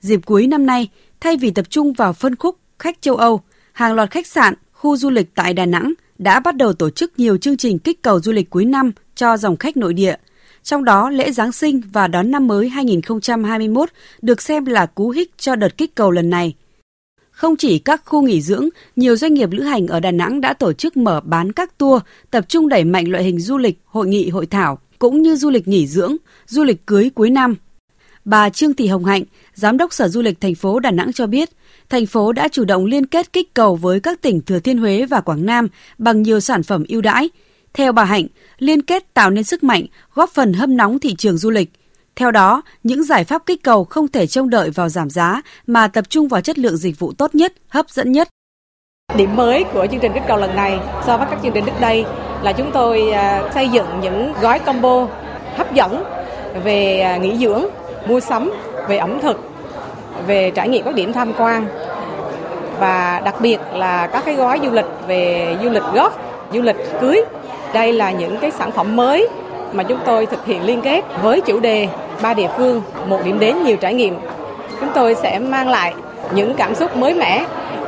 Dịp 0.00 0.20
cuối 0.26 0.46
năm 0.46 0.66
nay, 0.66 0.88
thay 1.20 1.36
vì 1.36 1.50
tập 1.50 1.70
trung 1.70 1.92
vào 1.92 2.12
phân 2.12 2.36
khúc 2.36 2.56
khách 2.78 3.02
châu 3.02 3.16
Âu, 3.16 3.40
hàng 3.72 3.94
loạt 3.94 4.10
khách 4.10 4.26
sạn, 4.26 4.54
khu 4.72 4.96
du 4.96 5.10
lịch 5.10 5.34
tại 5.34 5.54
Đà 5.54 5.66
Nẵng 5.66 5.92
đã 6.18 6.40
bắt 6.40 6.56
đầu 6.56 6.72
tổ 6.72 6.90
chức 6.90 7.18
nhiều 7.18 7.36
chương 7.36 7.56
trình 7.56 7.78
kích 7.78 8.02
cầu 8.02 8.20
du 8.20 8.32
lịch 8.32 8.50
cuối 8.50 8.64
năm 8.64 8.92
cho 9.14 9.36
dòng 9.36 9.56
khách 9.56 9.76
nội 9.76 9.94
địa. 9.94 10.16
Trong 10.62 10.84
đó, 10.84 11.10
lễ 11.10 11.30
Giáng 11.32 11.52
sinh 11.52 11.80
và 11.92 12.06
đón 12.06 12.30
năm 12.30 12.46
mới 12.46 12.68
2021 12.68 13.88
được 14.22 14.42
xem 14.42 14.64
là 14.64 14.86
cú 14.86 15.10
hích 15.10 15.32
cho 15.38 15.56
đợt 15.56 15.76
kích 15.76 15.94
cầu 15.94 16.10
lần 16.10 16.30
này. 16.30 16.54
Không 17.30 17.56
chỉ 17.56 17.78
các 17.78 18.02
khu 18.04 18.22
nghỉ 18.22 18.40
dưỡng, 18.40 18.68
nhiều 18.96 19.16
doanh 19.16 19.34
nghiệp 19.34 19.48
lữ 19.52 19.62
hành 19.62 19.86
ở 19.86 20.00
Đà 20.00 20.10
Nẵng 20.10 20.40
đã 20.40 20.52
tổ 20.52 20.72
chức 20.72 20.96
mở 20.96 21.20
bán 21.20 21.52
các 21.52 21.78
tour, 21.78 22.02
tập 22.30 22.44
trung 22.48 22.68
đẩy 22.68 22.84
mạnh 22.84 23.08
loại 23.08 23.24
hình 23.24 23.40
du 23.40 23.58
lịch, 23.58 23.78
hội 23.84 24.06
nghị, 24.06 24.28
hội 24.28 24.46
thảo, 24.46 24.78
cũng 24.98 25.22
như 25.22 25.36
du 25.36 25.50
lịch 25.50 25.68
nghỉ 25.68 25.86
dưỡng, 25.86 26.16
du 26.46 26.64
lịch 26.64 26.86
cưới 26.86 27.10
cuối 27.14 27.30
năm. 27.30 27.56
Bà 28.24 28.50
Trương 28.50 28.74
Thị 28.74 28.86
Hồng 28.86 29.04
Hạnh, 29.04 29.22
Giám 29.54 29.76
đốc 29.76 29.92
Sở 29.92 30.08
Du 30.08 30.22
lịch 30.22 30.40
thành 30.40 30.54
phố 30.54 30.80
Đà 30.80 30.90
Nẵng 30.90 31.12
cho 31.12 31.26
biết, 31.26 31.50
thành 31.88 32.06
phố 32.06 32.32
đã 32.32 32.48
chủ 32.48 32.64
động 32.64 32.84
liên 32.84 33.06
kết 33.06 33.32
kích 33.32 33.54
cầu 33.54 33.76
với 33.76 34.00
các 34.00 34.22
tỉnh 34.22 34.40
Thừa 34.40 34.58
Thiên 34.58 34.78
Huế 34.78 35.06
và 35.06 35.20
Quảng 35.20 35.46
Nam 35.46 35.68
bằng 35.98 36.22
nhiều 36.22 36.40
sản 36.40 36.62
phẩm 36.62 36.84
ưu 36.88 37.00
đãi. 37.00 37.30
Theo 37.74 37.92
bà 37.92 38.04
Hạnh, 38.04 38.26
liên 38.58 38.82
kết 38.82 39.14
tạo 39.14 39.30
nên 39.30 39.44
sức 39.44 39.62
mạnh, 39.62 39.86
góp 40.14 40.30
phần 40.30 40.52
hâm 40.52 40.76
nóng 40.76 40.98
thị 40.98 41.14
trường 41.18 41.38
du 41.38 41.50
lịch. 41.50 41.70
Theo 42.16 42.30
đó, 42.30 42.62
những 42.82 43.04
giải 43.04 43.24
pháp 43.24 43.46
kích 43.46 43.62
cầu 43.62 43.84
không 43.84 44.08
thể 44.08 44.26
trông 44.26 44.50
đợi 44.50 44.70
vào 44.70 44.88
giảm 44.88 45.10
giá 45.10 45.42
mà 45.66 45.88
tập 45.88 46.04
trung 46.08 46.28
vào 46.28 46.40
chất 46.40 46.58
lượng 46.58 46.76
dịch 46.76 46.98
vụ 46.98 47.12
tốt 47.12 47.34
nhất, 47.34 47.52
hấp 47.68 47.90
dẫn 47.90 48.12
nhất. 48.12 48.28
Điểm 49.16 49.36
mới 49.36 49.64
của 49.64 49.86
chương 49.90 50.00
trình 50.00 50.12
kích 50.14 50.22
cầu 50.28 50.36
lần 50.36 50.56
này 50.56 50.78
so 51.06 51.18
với 51.18 51.26
các 51.30 51.38
chương 51.42 51.52
trình 51.54 51.64
trước 51.64 51.80
đây 51.80 52.04
là 52.42 52.52
chúng 52.52 52.70
tôi 52.74 53.10
à, 53.10 53.50
xây 53.54 53.68
dựng 53.68 53.86
những 54.02 54.32
gói 54.40 54.58
combo 54.58 55.08
hấp 55.56 55.74
dẫn 55.74 56.04
về 56.64 57.00
à, 57.00 57.16
nghỉ 57.16 57.36
dưỡng, 57.38 57.64
mua 58.08 58.20
sắm, 58.20 58.52
về 58.88 58.96
ẩm 58.96 59.18
thực, 59.22 59.53
về 60.26 60.50
trải 60.50 60.68
nghiệm 60.68 60.84
các 60.84 60.94
điểm 60.94 61.12
tham 61.12 61.32
quan 61.38 61.66
và 62.78 63.22
đặc 63.24 63.34
biệt 63.40 63.58
là 63.72 64.06
các 64.06 64.24
cái 64.26 64.34
gói 64.34 64.60
du 64.62 64.70
lịch 64.70 64.86
về 65.06 65.56
du 65.62 65.70
lịch 65.70 65.82
góp, 65.94 66.18
du 66.52 66.62
lịch 66.62 66.76
cưới. 67.00 67.24
Đây 67.74 67.92
là 67.92 68.10
những 68.10 68.36
cái 68.36 68.50
sản 68.50 68.70
phẩm 68.72 68.96
mới 68.96 69.28
mà 69.72 69.82
chúng 69.82 69.98
tôi 70.06 70.26
thực 70.26 70.46
hiện 70.46 70.64
liên 70.64 70.80
kết 70.82 71.02
với 71.22 71.40
chủ 71.40 71.60
đề 71.60 71.88
ba 72.22 72.34
địa 72.34 72.48
phương, 72.56 72.82
một 73.06 73.18
điểm 73.24 73.38
đến 73.38 73.64
nhiều 73.64 73.76
trải 73.76 73.94
nghiệm. 73.94 74.18
Chúng 74.80 74.88
tôi 74.94 75.14
sẽ 75.14 75.38
mang 75.38 75.68
lại 75.68 75.94
những 76.34 76.54
cảm 76.54 76.74
xúc 76.74 76.96
mới 76.96 77.14
mẻ, 77.14 77.44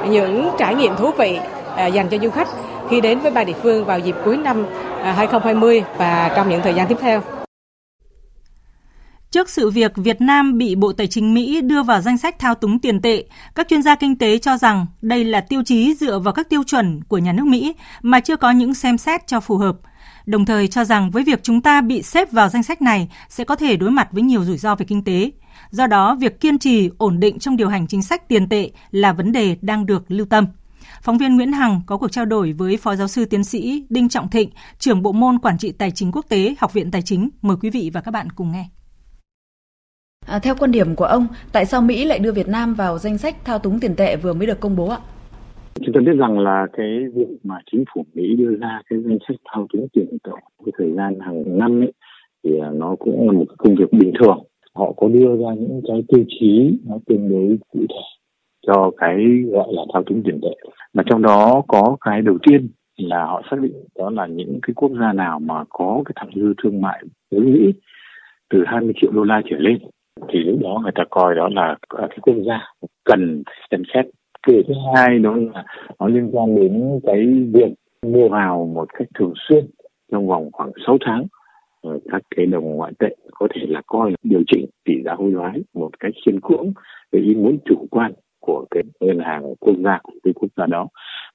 những 0.08 0.50
trải 0.58 0.74
nghiệm 0.74 0.96
thú 0.96 1.10
vị 1.18 1.38
à, 1.76 1.86
dành 1.86 2.08
cho 2.08 2.18
du 2.22 2.30
khách 2.30 2.48
khi 2.90 3.00
đến 3.00 3.18
với 3.18 3.30
ba 3.30 3.44
địa 3.44 3.52
phương 3.62 3.84
vào 3.84 3.98
dịp 3.98 4.14
cuối 4.24 4.36
năm 4.36 4.66
à, 5.02 5.12
2020 5.12 5.84
và 5.98 6.30
trong 6.36 6.48
những 6.48 6.62
thời 6.62 6.74
gian 6.74 6.86
tiếp 6.86 6.98
theo. 7.00 7.20
Trước 9.36 9.50
sự 9.50 9.70
việc 9.70 9.92
Việt 9.96 10.20
Nam 10.20 10.58
bị 10.58 10.74
Bộ 10.74 10.92
Tài 10.92 11.06
chính 11.06 11.34
Mỹ 11.34 11.60
đưa 11.60 11.82
vào 11.82 12.00
danh 12.00 12.18
sách 12.18 12.38
thao 12.38 12.54
túng 12.54 12.78
tiền 12.78 13.00
tệ, 13.00 13.24
các 13.54 13.68
chuyên 13.68 13.82
gia 13.82 13.94
kinh 13.94 14.18
tế 14.18 14.38
cho 14.38 14.56
rằng 14.56 14.86
đây 15.02 15.24
là 15.24 15.40
tiêu 15.40 15.62
chí 15.64 15.94
dựa 15.94 16.18
vào 16.18 16.34
các 16.34 16.48
tiêu 16.48 16.62
chuẩn 16.64 17.04
của 17.04 17.18
nhà 17.18 17.32
nước 17.32 17.46
Mỹ 17.46 17.74
mà 18.02 18.20
chưa 18.20 18.36
có 18.36 18.50
những 18.50 18.74
xem 18.74 18.98
xét 18.98 19.26
cho 19.26 19.40
phù 19.40 19.56
hợp. 19.56 19.76
Đồng 20.26 20.44
thời 20.44 20.68
cho 20.68 20.84
rằng 20.84 21.10
với 21.10 21.24
việc 21.24 21.42
chúng 21.42 21.60
ta 21.60 21.80
bị 21.80 22.02
xếp 22.02 22.32
vào 22.32 22.48
danh 22.48 22.62
sách 22.62 22.82
này 22.82 23.08
sẽ 23.28 23.44
có 23.44 23.56
thể 23.56 23.76
đối 23.76 23.90
mặt 23.90 24.08
với 24.12 24.22
nhiều 24.22 24.44
rủi 24.44 24.58
ro 24.58 24.74
về 24.74 24.86
kinh 24.88 25.04
tế. 25.04 25.30
Do 25.70 25.86
đó, 25.86 26.16
việc 26.20 26.40
kiên 26.40 26.58
trì, 26.58 26.90
ổn 26.98 27.20
định 27.20 27.38
trong 27.38 27.56
điều 27.56 27.68
hành 27.68 27.86
chính 27.86 28.02
sách 28.02 28.28
tiền 28.28 28.48
tệ 28.48 28.70
là 28.90 29.12
vấn 29.12 29.32
đề 29.32 29.56
đang 29.60 29.86
được 29.86 30.04
lưu 30.08 30.26
tâm. 30.26 30.46
Phóng 31.02 31.18
viên 31.18 31.36
Nguyễn 31.36 31.52
Hằng 31.52 31.80
có 31.86 31.96
cuộc 31.96 32.12
trao 32.12 32.24
đổi 32.24 32.52
với 32.52 32.76
Phó 32.76 32.96
Giáo 32.96 33.08
sư 33.08 33.24
Tiến 33.24 33.44
sĩ 33.44 33.86
Đinh 33.88 34.08
Trọng 34.08 34.30
Thịnh, 34.30 34.50
trưởng 34.78 35.02
bộ 35.02 35.12
môn 35.12 35.38
Quản 35.38 35.58
trị 35.58 35.72
Tài 35.72 35.90
chính 35.90 36.12
Quốc 36.12 36.24
tế, 36.28 36.54
Học 36.58 36.72
viện 36.72 36.90
Tài 36.90 37.02
chính. 37.02 37.28
Mời 37.42 37.56
quý 37.60 37.70
vị 37.70 37.90
và 37.94 38.00
các 38.00 38.10
bạn 38.10 38.32
cùng 38.32 38.52
nghe. 38.52 38.68
À, 40.26 40.38
theo 40.38 40.54
quan 40.58 40.70
điểm 40.70 40.94
của 40.96 41.04
ông, 41.04 41.26
tại 41.52 41.64
sao 41.64 41.82
Mỹ 41.82 42.04
lại 42.04 42.18
đưa 42.18 42.32
Việt 42.32 42.48
Nam 42.48 42.74
vào 42.74 42.98
danh 42.98 43.18
sách 43.18 43.34
thao 43.44 43.58
túng 43.58 43.80
tiền 43.80 43.94
tệ 43.96 44.16
vừa 44.16 44.32
mới 44.32 44.46
được 44.46 44.60
công 44.60 44.76
bố 44.76 44.88
ạ? 44.88 44.98
Chúng 45.74 45.94
ta 45.94 46.00
biết 46.06 46.16
rằng 46.18 46.38
là 46.38 46.66
cái 46.72 46.86
việc 47.14 47.28
mà 47.44 47.54
chính 47.72 47.84
phủ 47.94 48.04
Mỹ 48.14 48.36
đưa 48.36 48.56
ra 48.60 48.80
cái 48.90 48.98
danh 49.04 49.18
sách 49.28 49.36
thao 49.44 49.66
túng 49.72 49.88
tiền 49.92 50.18
tệ 50.24 50.30
cái 50.64 50.72
thời 50.78 50.92
gian 50.92 51.20
hàng 51.20 51.58
năm 51.58 51.80
ấy 51.82 51.92
thì 52.44 52.50
à, 52.62 52.70
nó 52.74 52.96
cũng 52.98 53.26
là 53.26 53.32
một 53.32 53.44
công 53.58 53.74
việc 53.74 53.92
bình 53.92 54.12
thường. 54.20 54.38
Họ 54.74 54.92
có 54.96 55.08
đưa 55.08 55.36
ra 55.36 55.54
những 55.54 55.80
cái 55.88 56.04
tiêu 56.08 56.24
chí 56.28 56.78
nó 56.86 56.98
tương 57.06 57.28
đối 57.28 57.58
cụ 57.72 57.86
thể 57.88 58.02
cho 58.66 58.90
cái 58.96 59.16
gọi 59.52 59.68
là 59.70 59.82
thao 59.92 60.02
túng 60.02 60.22
tiền 60.22 60.40
tệ. 60.42 60.70
Mà 60.94 61.02
trong 61.06 61.22
đó 61.22 61.62
có 61.68 61.96
cái 62.00 62.22
đầu 62.22 62.38
tiên 62.48 62.68
là 62.96 63.24
họ 63.24 63.42
xác 63.50 63.60
định 63.60 63.84
đó 63.98 64.10
là 64.10 64.26
những 64.26 64.58
cái 64.62 64.74
quốc 64.74 64.90
gia 65.00 65.12
nào 65.12 65.38
mà 65.38 65.64
có 65.68 66.02
cái 66.04 66.12
thặng 66.16 66.30
dư 66.34 66.54
thương 66.62 66.80
mại 66.80 67.02
với 67.30 67.40
Mỹ 67.40 67.72
từ 68.50 68.64
20 68.66 68.92
triệu 69.00 69.10
đô 69.10 69.24
la 69.24 69.42
trở 69.50 69.56
lên 69.58 69.78
thì 70.28 70.38
lúc 70.38 70.58
đó 70.62 70.80
người 70.82 70.92
ta 70.94 71.04
coi 71.10 71.34
đó 71.34 71.48
là 71.52 71.76
à, 71.88 72.06
cái 72.10 72.18
quốc 72.22 72.36
gia 72.46 72.74
cần 73.04 73.42
xem 73.70 73.82
xét. 73.94 74.06
Cái 74.46 74.62
thứ 74.68 74.74
hai 74.94 75.18
đó 75.18 75.36
là 75.36 75.64
nó 75.98 76.08
liên 76.08 76.30
quan 76.32 76.56
đến 76.56 77.00
cái 77.06 77.26
việc 77.54 77.74
mua 78.06 78.28
vào 78.28 78.70
một 78.74 78.88
cách 78.98 79.08
thường 79.18 79.32
xuyên 79.48 79.66
trong 80.12 80.28
vòng 80.28 80.48
khoảng 80.52 80.70
6 80.86 80.98
tháng. 81.00 81.26
Ờ, 81.82 81.98
các 82.12 82.22
cái 82.36 82.46
đồng 82.46 82.64
ngoại 82.64 82.92
tệ 82.98 83.16
có 83.32 83.48
thể 83.54 83.66
là 83.68 83.82
coi 83.86 84.10
là 84.10 84.16
điều 84.22 84.42
chỉnh 84.46 84.66
tỷ 84.84 85.02
giá 85.04 85.14
hối 85.14 85.30
đoái 85.30 85.62
một 85.74 85.90
cách 86.00 86.12
khiên 86.26 86.40
cưỡng 86.40 86.72
về 87.12 87.20
ý 87.20 87.34
muốn 87.34 87.58
chủ 87.64 87.86
quan 87.90 88.12
của 88.40 88.64
cái 88.70 88.82
ngân 89.00 89.18
hàng 89.18 89.54
quốc 89.60 89.76
gia, 89.84 89.98
của 90.02 90.12
cái 90.24 90.32
quốc 90.34 90.48
gia 90.56 90.66
đó. 90.66 90.88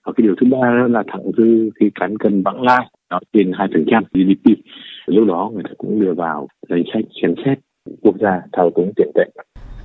Và 0.05 0.13
cái 0.17 0.23
điều 0.23 0.35
thứ 0.41 0.47
ba 0.51 0.87
là 0.89 1.03
thặng 1.07 1.31
dư 1.37 1.69
khi 1.79 1.91
cán 1.95 2.17
cân 2.17 2.43
vãng 2.43 2.61
lai 2.61 2.87
nó 3.09 3.19
trên 3.33 3.51
hai 3.53 3.67
phần 3.73 3.85
trăm 3.91 4.03
GDP 4.13 4.57
lúc 5.05 5.27
đó 5.27 5.51
người 5.53 5.63
ta 5.63 5.71
cũng 5.77 5.99
đưa 6.01 6.13
vào 6.13 6.47
danh 6.69 6.83
sách 6.93 7.03
xem 7.21 7.35
xét 7.45 7.59
quốc 8.01 8.15
gia 8.21 8.41
thao 8.53 8.71
túng 8.75 8.91
tiền 8.95 9.11
tệ 9.15 9.25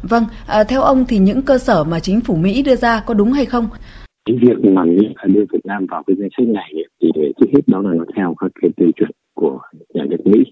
Vâng, 0.03 0.23
à, 0.49 0.65
theo 0.65 0.81
ông 0.81 1.05
thì 1.09 1.19
những 1.19 1.43
cơ 1.43 1.59
sở 1.59 1.85
mà 1.85 2.01
chính 2.01 2.21
phủ 2.21 2.37
Mỹ 2.37 2.63
đưa 2.63 2.77
ra 2.77 3.03
có 3.07 3.15
đúng 3.15 3.33
hay 3.33 3.45
không? 3.45 3.69
Cái 4.25 4.37
việc 4.41 4.71
mà 4.71 4.85
Mỹ 4.85 5.09
đưa 5.27 5.45
Việt 5.53 5.65
Nam 5.65 5.87
vào 5.91 6.03
cái 6.07 6.17
danh 6.19 6.29
sách 6.39 6.49
này 6.49 6.73
thì 7.03 7.11
trước 7.15 7.47
hết 7.55 7.61
đó 7.67 7.83
là 7.83 7.91
nó 7.95 8.05
theo 8.17 8.35
các 8.39 8.51
cái 8.63 8.71
tiêu 8.77 8.91
chuẩn 8.97 9.11
của 9.35 9.59
nhà 9.95 10.05
nước 10.11 10.17
Mỹ. 10.25 10.45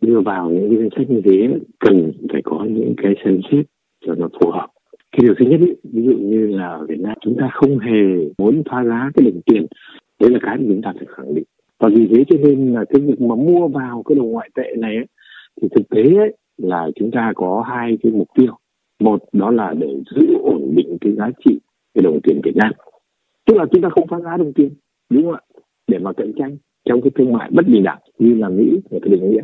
Đưa 0.00 0.20
vào 0.20 0.50
những 0.50 0.70
cái 0.70 0.78
danh 0.78 0.90
sách 0.96 1.10
như 1.10 1.20
thế 1.24 1.58
cần 1.80 2.12
phải 2.32 2.40
có 2.44 2.66
những 2.70 2.94
cái 3.02 3.14
xem 3.24 3.40
xét 3.52 3.66
cho 4.06 4.14
nó 4.14 4.28
phù 4.40 4.50
hợp. 4.50 4.66
Cái 5.12 5.20
điều 5.22 5.34
thứ 5.38 5.46
nhất, 5.46 5.60
ý, 5.60 5.74
ví 5.92 6.02
dụ 6.02 6.16
như 6.18 6.46
là 6.46 6.68
ở 6.68 6.86
Việt 6.88 7.00
Nam 7.00 7.16
chúng 7.20 7.36
ta 7.40 7.50
không 7.52 7.78
hề 7.78 8.28
muốn 8.38 8.62
phá 8.70 8.84
giá 8.84 9.10
cái 9.14 9.30
đồng 9.30 9.40
tiền. 9.46 9.66
Đấy 10.20 10.30
là 10.30 10.38
cái 10.42 10.56
mà 10.56 10.64
chúng 10.68 10.82
ta 10.82 10.92
phải 10.96 11.06
khẳng 11.16 11.34
định. 11.34 11.44
Và 11.78 11.88
vì 11.88 12.08
thế 12.10 12.24
cho 12.28 12.36
nên 12.42 12.74
là 12.74 12.84
cái 12.88 13.00
việc 13.00 13.20
mà 13.20 13.34
mua 13.34 13.68
vào 13.68 14.02
cái 14.08 14.16
đồng 14.16 14.30
ngoại 14.30 14.50
tệ 14.54 14.74
này 14.78 14.96
ấy, 14.96 15.06
thì 15.62 15.68
thực 15.76 15.88
tế 15.90 16.02
ấy, 16.02 16.36
là 16.58 16.90
chúng 16.94 17.10
ta 17.10 17.32
có 17.36 17.64
hai 17.68 17.98
cái 18.02 18.12
mục 18.12 18.28
tiêu. 18.34 18.52
Một, 19.00 19.22
đó 19.32 19.50
là 19.50 19.74
để 19.78 19.96
giữ 20.14 20.26
ổn 20.42 20.72
định 20.76 20.98
cái 21.00 21.12
giá 21.12 21.30
trị, 21.44 21.58
cái 21.94 22.02
đồng 22.02 22.20
tiền 22.22 22.40
Việt 22.44 22.56
Nam. 22.56 22.72
Tức 23.46 23.56
là 23.56 23.66
chúng 23.72 23.82
ta 23.82 23.88
không 23.88 24.06
phá 24.06 24.20
giá 24.20 24.36
đồng 24.36 24.52
tiền, 24.52 24.70
đúng 25.10 25.22
không 25.22 25.34
ạ? 25.34 25.40
Để 25.88 25.98
mà 25.98 26.12
cạnh 26.12 26.32
tranh 26.38 26.56
trong 26.84 27.00
cái 27.00 27.10
thương 27.14 27.32
mại 27.32 27.50
bất 27.50 27.66
bình 27.66 27.82
đẳng 27.82 27.98
như 28.18 28.34
là 28.34 28.48
Mỹ 28.48 28.80
và 28.90 28.98
cái 29.02 29.10
định 29.10 29.30
nghĩa 29.30 29.42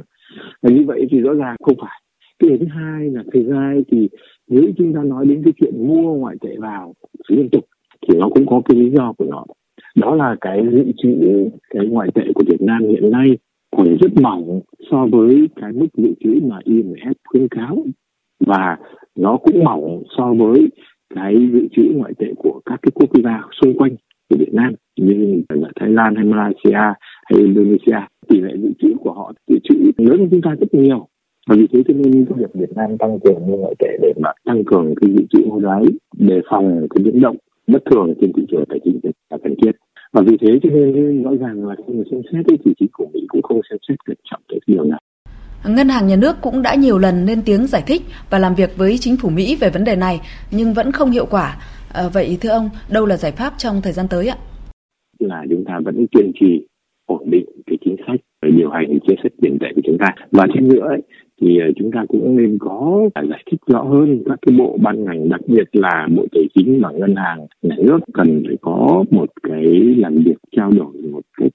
và 0.62 0.70
như 0.70 0.84
vậy 0.86 1.06
thì 1.10 1.20
rõ 1.20 1.34
ràng 1.34 1.56
không 1.62 1.76
phải. 1.80 2.02
Cái 2.38 2.58
thứ 2.58 2.66
hai 2.66 3.10
là 3.10 3.22
thời 3.32 3.44
gian 3.44 3.82
thì 3.90 4.08
nếu 4.48 4.64
chúng 4.76 4.94
ta 4.94 5.02
nói 5.02 5.26
đến 5.26 5.42
cái 5.44 5.52
chuyện 5.60 5.88
mua 5.88 6.14
ngoại 6.14 6.36
tệ 6.40 6.56
vào 6.58 6.94
liên 7.28 7.48
tục 7.50 7.64
thì 8.08 8.18
nó 8.18 8.28
cũng 8.28 8.46
có 8.46 8.62
cái 8.64 8.76
lý 8.76 8.90
do 8.90 9.12
của 9.18 9.24
nó. 9.24 9.44
Đó 9.96 10.14
là 10.14 10.36
cái 10.40 10.66
dự 10.72 10.92
trữ 10.96 11.48
cái 11.70 11.86
ngoại 11.86 12.08
tệ 12.14 12.22
của 12.34 12.44
Việt 12.46 12.60
Nam 12.60 12.82
hiện 12.88 13.10
nay 13.10 13.38
còn 13.76 13.96
rất 13.96 14.22
mỏng 14.22 14.60
so 14.90 15.06
với 15.12 15.48
cái 15.56 15.72
mức 15.72 15.86
dự 15.96 16.14
trữ 16.20 16.40
mà 16.48 16.58
IMF 16.64 17.12
khuyến 17.24 17.48
cáo. 17.48 17.76
Và 18.46 18.76
nó 19.16 19.36
cũng 19.36 19.64
mỏng 19.64 20.02
so 20.16 20.34
với 20.34 20.68
cái 21.14 21.34
dự 21.52 21.68
trữ 21.76 21.82
ngoại 21.94 22.12
tệ 22.18 22.26
của 22.36 22.60
các 22.64 22.78
cái 22.82 22.90
quốc 22.94 23.10
gia 23.24 23.42
xung 23.62 23.76
quanh 23.78 23.96
của 24.30 24.36
Việt 24.38 24.54
Nam, 24.54 24.74
như 24.96 25.42
là 25.48 25.68
Thái 25.76 25.90
Lan 25.90 26.14
hay 26.14 26.24
Malaysia 26.24 26.94
hay 27.24 27.38
Indonesia. 27.38 27.98
Tỷ 28.28 28.40
lệ 28.40 28.52
dự 28.62 28.70
trữ 28.78 28.88
của 29.00 29.12
họ 29.12 29.32
dự 29.46 29.58
trữ 29.64 29.74
lớn 29.96 30.18
hơn 30.18 30.28
chúng 30.30 30.42
ta 30.42 30.54
rất 30.60 30.74
nhiều. 30.74 31.08
Và 31.48 31.56
vì 31.56 31.66
thế 31.72 31.82
cho 31.88 31.94
nên 31.94 32.24
cái 32.24 32.38
việc 32.38 32.54
Việt 32.54 32.76
Nam 32.76 32.98
tăng 32.98 33.20
cường 33.20 33.46
như 33.46 33.56
ngoại 33.56 33.74
tệ 33.78 33.98
để 34.02 34.12
mà 34.22 34.30
tăng 34.44 34.64
cường 34.64 34.94
cái 35.00 35.10
dự 35.16 35.24
trữ 35.30 35.50
hối 35.50 35.60
đoái 35.60 35.84
đề 36.18 36.40
phòng 36.50 36.86
cái 36.90 37.04
biến 37.04 37.20
động 37.20 37.36
bất 37.66 37.84
thường 37.90 38.14
trên 38.20 38.32
thị 38.32 38.42
trường 38.48 38.64
tài 38.68 38.80
chính 38.84 39.00
là 39.30 39.38
cần 39.44 39.54
thiết 39.62 39.72
và 40.12 40.22
vì 40.26 40.36
thế 40.40 40.58
cho 40.62 40.70
nên 40.70 41.22
rõ 41.22 41.30
ràng 41.40 41.68
là 41.68 41.74
khi 41.86 41.92
mà 41.94 42.04
xem 42.10 42.20
xét 42.32 42.46
thì 42.64 42.72
chính 42.78 42.88
phủ 42.98 43.10
Mỹ 43.14 43.20
cũng 43.28 43.42
không 43.42 43.60
xem 43.70 43.78
xét 43.88 44.04
cẩn 44.04 44.16
trọng 44.30 44.42
cái 44.48 44.60
điều 44.66 44.84
này 44.84 45.00
Ngân 45.64 45.88
hàng 45.88 46.06
nhà 46.06 46.16
nước 46.16 46.36
cũng 46.40 46.62
đã 46.62 46.74
nhiều 46.74 46.98
lần 46.98 47.26
lên 47.26 47.42
tiếng 47.44 47.66
giải 47.66 47.82
thích 47.86 48.02
và 48.30 48.38
làm 48.38 48.54
việc 48.54 48.76
với 48.76 48.98
chính 48.98 49.16
phủ 49.16 49.28
Mỹ 49.28 49.56
về 49.60 49.70
vấn 49.70 49.84
đề 49.84 49.96
này 49.96 50.20
nhưng 50.50 50.74
vẫn 50.74 50.92
không 50.92 51.10
hiệu 51.10 51.26
quả. 51.26 51.56
À, 51.92 52.08
vậy 52.08 52.38
thưa 52.40 52.48
ông, 52.48 52.70
đâu 52.90 53.06
là 53.06 53.16
giải 53.16 53.32
pháp 53.32 53.54
trong 53.58 53.82
thời 53.82 53.92
gian 53.92 54.08
tới 54.08 54.28
ạ? 54.28 54.36
Là 55.18 55.44
chúng 55.50 55.64
ta 55.64 55.80
vẫn 55.84 56.06
kiên 56.10 56.32
trì 56.40 56.66
ổn 57.18 57.30
định 57.30 57.46
cái 57.66 57.78
chính 57.84 57.96
sách 58.06 58.20
và 58.42 58.48
điều 58.56 58.70
hành 58.70 58.98
chính 59.06 59.16
sách 59.22 59.32
tiền 59.42 59.58
tệ 59.60 59.66
của 59.74 59.80
chúng 59.84 59.98
ta. 59.98 60.06
Và 60.30 60.46
thêm 60.54 60.68
nữa 60.68 60.86
ấy, 60.88 61.02
thì 61.40 61.58
ờ, 61.58 61.66
chúng 61.76 61.90
ta 61.92 62.04
cũng 62.08 62.36
nên 62.36 62.58
có 62.60 63.08
giải 63.14 63.42
thích 63.50 63.60
rõ 63.66 63.82
hơn 63.82 64.22
các 64.26 64.38
cái 64.46 64.56
bộ 64.58 64.78
ban 64.82 65.04
ngành 65.04 65.28
đặc 65.28 65.40
biệt 65.46 65.68
là 65.72 66.08
bộ 66.16 66.26
tài 66.32 66.44
chính 66.54 66.80
và 66.82 66.90
ngân 66.90 67.14
hàng 67.16 67.46
nhà 67.62 67.76
nước 67.78 67.98
cần 68.14 68.42
phải 68.46 68.56
có 68.60 69.04
một 69.10 69.30
cái 69.42 69.64
làm 69.96 70.14
việc 70.14 70.38
trao 70.56 70.70
đổi 70.70 70.92
một 71.12 71.22
cách 71.36 71.52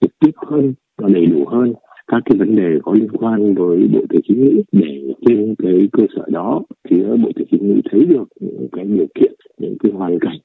trực 0.00 0.10
tiếp 0.20 0.30
hơn 0.36 0.74
và 0.98 1.08
đầy 1.08 1.26
đủ 1.26 1.44
hơn 1.46 1.72
các 2.06 2.22
cái 2.24 2.38
vấn 2.38 2.56
đề 2.56 2.78
có 2.82 2.92
liên 2.92 3.08
quan 3.08 3.54
với 3.54 3.88
bộ 3.92 4.00
tài 4.08 4.20
chính 4.28 4.44
mỹ 4.44 4.62
để 4.72 5.14
trên 5.26 5.54
cái 5.58 5.88
cơ 5.92 6.02
sở 6.16 6.24
đó 6.28 6.62
phía 6.88 7.04
bộ 7.22 7.30
tài 7.36 7.44
chính 7.50 7.74
mỹ 7.74 7.80
thấy 7.90 8.04
được 8.04 8.28
những 8.40 8.68
cái 8.72 8.84
điều 8.84 9.06
kiện 9.14 9.32
những 9.58 9.76
cái 9.82 9.92
hoàn 9.92 10.18
cảnh 10.18 10.38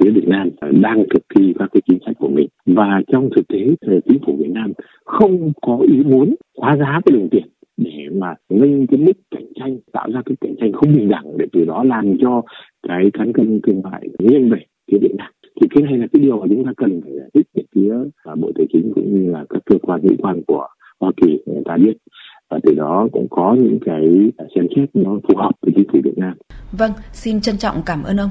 phía 0.00 0.10
Việt 0.10 0.28
Nam 0.28 0.50
đang 0.82 1.04
thực 1.14 1.22
thi 1.34 1.54
các 1.58 1.68
cái 1.72 1.82
chính 1.88 1.98
sách 2.06 2.16
của 2.18 2.28
mình 2.28 2.48
và 2.66 3.02
trong 3.12 3.28
thực 3.36 3.48
tế 3.48 3.58
thì 3.86 3.92
chính 4.08 4.18
phủ 4.26 4.36
Việt 4.38 4.50
Nam 4.50 4.72
không 5.04 5.52
có 5.62 5.78
ý 5.88 6.02
muốn 6.04 6.34
hóa 6.58 6.76
giá 6.76 7.00
cái 7.06 7.18
đồng 7.18 7.28
tiền 7.30 7.46
để 7.76 8.08
mà 8.12 8.34
nâng 8.50 8.86
cái 8.86 9.00
mức 9.00 9.12
cạnh 9.30 9.46
tranh 9.60 9.78
tạo 9.92 10.08
ra 10.14 10.22
cái 10.26 10.36
cạnh 10.40 10.54
tranh 10.60 10.72
không 10.72 10.96
bình 10.96 11.08
đẳng 11.08 11.38
để 11.38 11.46
từ 11.52 11.64
đó 11.64 11.84
làm 11.84 12.16
cho 12.20 12.42
cái 12.88 13.10
cán 13.12 13.32
cân 13.32 13.60
thương 13.66 13.82
mại 13.82 14.08
nghiêng 14.18 14.50
về 14.50 14.58
phía 14.92 14.98
Việt 15.00 15.14
Nam 15.18 15.32
thì 15.60 15.68
cái 15.70 15.82
này 15.82 15.98
là 15.98 16.06
cái 16.12 16.22
điều 16.22 16.40
mà 16.40 16.46
chúng 16.48 16.64
ta 16.64 16.72
cần 16.76 17.00
phải 17.04 17.12
giải 17.18 17.28
thích 17.34 17.46
về 17.54 17.62
phía 17.74 17.92
à, 18.24 18.34
bộ 18.40 18.52
tài 18.54 18.66
chính 18.72 18.92
cũng 18.94 19.14
như 19.14 19.30
là 19.32 19.44
các 19.48 19.62
cơ 19.66 19.76
quan 19.82 20.00
hữu 20.02 20.16
quan 20.18 20.42
của 20.46 20.66
Hoa 21.00 21.12
Kỳ 21.16 21.38
người 21.46 21.62
ta 21.64 21.76
biết 21.76 21.96
và 22.50 22.58
từ 22.62 22.74
đó 22.74 23.08
cũng 23.12 23.26
có 23.30 23.56
những 23.58 23.78
cái 23.84 24.30
xem 24.54 24.66
xét 24.76 24.88
nó 24.94 25.18
phù 25.28 25.36
hợp 25.36 25.50
với 25.62 25.72
chính 25.76 25.88
phủ 25.92 25.98
Việt 26.04 26.16
Nam. 26.18 26.34
Vâng, 26.78 26.90
xin 27.12 27.40
trân 27.40 27.58
trọng 27.58 27.76
cảm 27.86 28.02
ơn 28.02 28.16
ông. 28.16 28.30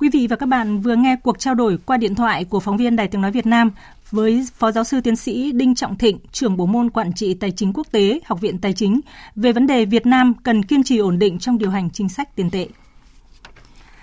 Quý 0.00 0.08
vị 0.12 0.26
và 0.30 0.36
các 0.36 0.46
bạn 0.46 0.80
vừa 0.80 0.96
nghe 0.96 1.16
cuộc 1.16 1.38
trao 1.38 1.54
đổi 1.54 1.78
qua 1.86 1.96
điện 1.96 2.14
thoại 2.14 2.44
của 2.44 2.60
phóng 2.60 2.76
viên 2.76 2.96
Đài 2.96 3.08
Tiếng 3.08 3.20
Nói 3.20 3.30
Việt 3.30 3.46
Nam 3.46 3.70
với 4.10 4.46
Phó 4.54 4.72
Giáo 4.72 4.84
sư 4.84 5.00
Tiến 5.00 5.16
sĩ 5.16 5.52
Đinh 5.52 5.74
Trọng 5.74 5.96
Thịnh, 5.96 6.18
trưởng 6.32 6.56
bộ 6.56 6.66
môn 6.66 6.90
Quản 6.90 7.12
trị 7.12 7.34
Tài 7.34 7.50
chính 7.50 7.72
Quốc 7.72 7.86
tế, 7.92 8.20
Học 8.24 8.40
viện 8.40 8.58
Tài 8.58 8.72
chính, 8.72 9.00
về 9.36 9.52
vấn 9.52 9.66
đề 9.66 9.84
Việt 9.84 10.06
Nam 10.06 10.34
cần 10.42 10.62
kiên 10.62 10.82
trì 10.82 10.98
ổn 10.98 11.18
định 11.18 11.38
trong 11.38 11.58
điều 11.58 11.70
hành 11.70 11.90
chính 11.90 12.08
sách 12.08 12.36
tiền 12.36 12.50
tệ. 12.50 12.68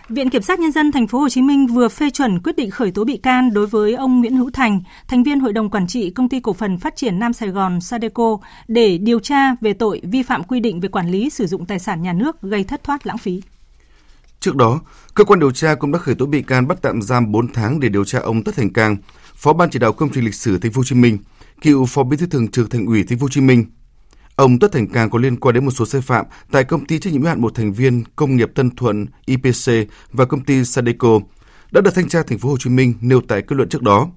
Viện 0.09 0.29
Kiểm 0.29 0.41
sát 0.41 0.59
Nhân 0.59 0.71
dân 0.71 0.91
Thành 0.91 1.07
phố 1.07 1.19
Hồ 1.19 1.29
Chí 1.29 1.41
Minh 1.41 1.67
vừa 1.67 1.87
phê 1.87 2.09
chuẩn 2.09 2.39
quyết 2.39 2.55
định 2.55 2.71
khởi 2.71 2.91
tố 2.91 3.03
bị 3.03 3.17
can 3.17 3.53
đối 3.53 3.67
với 3.67 3.93
ông 3.93 4.19
Nguyễn 4.19 4.37
Hữu 4.37 4.49
Thành, 4.51 4.81
thành 5.07 5.23
viên 5.23 5.39
Hội 5.39 5.53
đồng 5.53 5.69
Quản 5.69 5.87
trị 5.87 6.09
Công 6.09 6.29
ty 6.29 6.39
Cổ 6.39 6.53
phần 6.53 6.77
Phát 6.77 6.95
triển 6.95 7.19
Nam 7.19 7.33
Sài 7.33 7.49
Gòn 7.49 7.81
Sadeco 7.81 8.37
để 8.67 8.97
điều 8.97 9.19
tra 9.19 9.55
về 9.61 9.73
tội 9.73 10.01
vi 10.03 10.23
phạm 10.23 10.43
quy 10.43 10.59
định 10.59 10.79
về 10.79 10.89
quản 10.89 11.09
lý 11.09 11.29
sử 11.29 11.47
dụng 11.47 11.65
tài 11.65 11.79
sản 11.79 12.01
nhà 12.01 12.13
nước 12.13 12.41
gây 12.41 12.63
thất 12.63 12.83
thoát 12.83 13.07
lãng 13.07 13.17
phí. 13.17 13.41
Trước 14.45 14.55
đó, 14.55 14.79
cơ 15.13 15.23
quan 15.23 15.39
điều 15.39 15.51
tra 15.51 15.75
cũng 15.75 15.91
đã 15.91 15.99
khởi 15.99 16.15
tố 16.15 16.25
bị 16.25 16.41
can 16.41 16.67
bắt 16.67 16.77
tạm 16.81 17.01
giam 17.01 17.31
4 17.31 17.53
tháng 17.53 17.79
để 17.79 17.89
điều 17.89 18.05
tra 18.05 18.19
ông 18.19 18.43
Tất 18.43 18.55
Thành 18.55 18.73
Cang, 18.73 18.97
Phó 19.35 19.53
ban 19.53 19.69
chỉ 19.69 19.79
đạo 19.79 19.93
công 19.93 20.09
trình 20.09 20.25
lịch 20.25 20.35
sử 20.35 20.57
Thành 20.57 20.71
phố 20.71 20.79
Hồ 20.79 20.83
Chí 20.83 20.95
Minh, 20.95 21.17
cựu 21.61 21.85
Phó 21.85 22.03
Bí 22.03 22.17
thư 22.17 22.25
Thường 22.25 22.47
trực 22.47 22.69
Thành 22.69 22.85
ủy 22.85 23.03
Thành 23.03 23.17
phố 23.17 23.23
Hồ 23.23 23.29
Chí 23.29 23.41
Minh, 23.41 23.65
Ông 24.35 24.59
Tất 24.59 24.71
Thành 24.71 24.87
Cang 24.87 25.09
có 25.09 25.19
liên 25.19 25.39
quan 25.39 25.55
đến 25.55 25.65
một 25.65 25.71
số 25.71 25.85
sai 25.85 26.01
phạm 26.01 26.25
tại 26.51 26.63
công 26.63 26.85
ty 26.85 26.99
trách 26.99 27.13
nhiệm 27.13 27.21
hữu 27.21 27.29
hạn 27.29 27.41
một 27.41 27.55
thành 27.55 27.73
viên 27.73 28.03
công 28.15 28.35
nghiệp 28.35 28.51
Tân 28.55 28.75
Thuận 28.75 29.05
IPC 29.25 29.89
và 30.11 30.25
công 30.25 30.43
ty 30.43 30.65
Sadeco 30.65 31.19
đã 31.71 31.81
được 31.81 31.95
thanh 31.95 32.09
tra 32.09 32.23
thành 32.23 32.37
phố 32.37 32.49
Hồ 32.49 32.57
Chí 32.57 32.69
Minh 32.69 32.93
nêu 33.01 33.21
tại 33.21 33.41
kết 33.41 33.55
luận 33.55 33.69
trước 33.69 33.81
đó. 33.81 34.09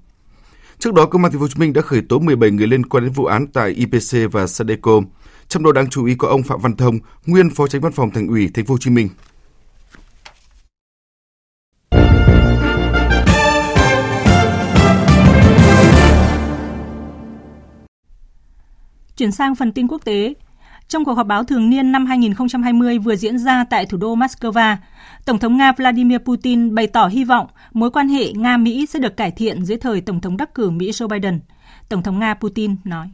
Trước 0.79 0.93
đó, 0.93 1.05
công 1.05 1.23
an 1.23 1.31
thành 1.31 1.39
phố 1.39 1.43
Hồ 1.43 1.47
Chí 1.47 1.59
Minh 1.59 1.73
đã 1.73 1.81
khởi 1.81 2.01
tố 2.01 2.19
17 2.19 2.51
người 2.51 2.67
liên 2.67 2.85
quan 2.85 3.03
đến 3.03 3.13
vụ 3.13 3.25
án 3.25 3.47
tại 3.47 3.69
IPC 3.69 4.31
và 4.31 4.47
Sadeco, 4.47 5.01
trong 5.47 5.63
đó 5.63 5.71
đáng 5.71 5.89
chú 5.89 6.05
ý 6.05 6.15
có 6.15 6.27
ông 6.27 6.43
Phạm 6.43 6.59
Văn 6.61 6.75
Thông, 6.75 6.99
nguyên 7.25 7.49
phó 7.49 7.67
tránh 7.67 7.81
văn 7.81 7.91
phòng 7.91 8.11
thành 8.11 8.27
ủy 8.27 8.49
thành 8.53 8.65
phố 8.65 8.73
Hồ 8.73 8.77
Chí 8.77 8.89
Minh. 8.89 9.09
Chuyển 19.19 19.31
sang 19.31 19.55
phần 19.55 19.71
tin 19.71 19.87
quốc 19.87 20.05
tế. 20.05 20.33
Trong 20.87 21.05
cuộc 21.05 21.13
họp 21.13 21.27
báo 21.27 21.43
thường 21.43 21.69
niên 21.69 21.91
năm 21.91 22.05
2020 22.05 22.97
vừa 22.97 23.15
diễn 23.15 23.37
ra 23.37 23.63
tại 23.69 23.85
thủ 23.85 23.97
đô 23.97 24.15
Moscow, 24.15 24.75
Tổng 25.25 25.39
thống 25.39 25.57
Nga 25.57 25.71
Vladimir 25.71 26.17
Putin 26.17 26.75
bày 26.75 26.87
tỏ 26.87 27.07
hy 27.07 27.23
vọng 27.23 27.47
mối 27.73 27.91
quan 27.91 28.07
hệ 28.09 28.33
Nga-Mỹ 28.33 28.85
sẽ 28.85 28.99
được 28.99 29.17
cải 29.17 29.31
thiện 29.31 29.65
dưới 29.65 29.77
thời 29.77 30.01
Tổng 30.01 30.21
thống 30.21 30.37
đắc 30.37 30.53
cử 30.53 30.69
Mỹ 30.69 30.91
Joe 30.91 31.07
Biden. 31.07 31.39
Tổng 31.89 32.03
thống 32.03 32.19
Nga 32.19 32.33
Putin 32.33 32.75
nói. 32.83 33.09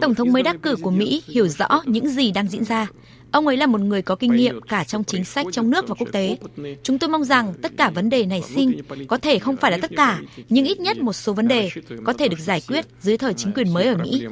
Tổng 0.00 0.14
thống 0.14 0.32
mới 0.32 0.42
đắc 0.42 0.56
cử 0.62 0.76
của 0.82 0.90
Mỹ 0.90 1.22
hiểu 1.26 1.48
rõ 1.48 1.82
những 1.84 2.08
gì 2.08 2.32
đang 2.32 2.48
diễn 2.48 2.64
ra. 2.64 2.86
Ông 3.30 3.46
ấy 3.46 3.56
là 3.56 3.66
một 3.66 3.80
người 3.80 4.02
có 4.02 4.16
kinh 4.16 4.32
nghiệm 4.32 4.60
cả 4.60 4.84
trong 4.84 5.04
chính 5.04 5.24
sách 5.24 5.46
trong 5.52 5.70
nước 5.70 5.88
và 5.88 5.94
quốc 5.98 6.08
tế. 6.12 6.38
Chúng 6.82 6.98
tôi 6.98 7.10
mong 7.10 7.24
rằng 7.24 7.54
tất 7.62 7.72
cả 7.76 7.90
vấn 7.90 8.10
đề 8.10 8.26
nảy 8.26 8.42
sinh, 8.42 8.80
có 9.08 9.16
thể 9.16 9.38
không 9.38 9.56
phải 9.56 9.70
là 9.70 9.78
tất 9.82 9.90
cả, 9.96 10.20
nhưng 10.48 10.64
ít 10.64 10.80
nhất 10.80 10.98
một 10.98 11.12
số 11.12 11.32
vấn 11.32 11.48
đề 11.48 11.70
có 12.04 12.12
thể 12.12 12.28
được 12.28 12.38
giải 12.38 12.60
quyết 12.68 12.86
dưới 13.00 13.16
thời 13.16 13.34
chính 13.34 13.52
quyền 13.52 13.74
mới 13.74 13.86
ở 13.86 13.96
Mỹ. 13.96 14.26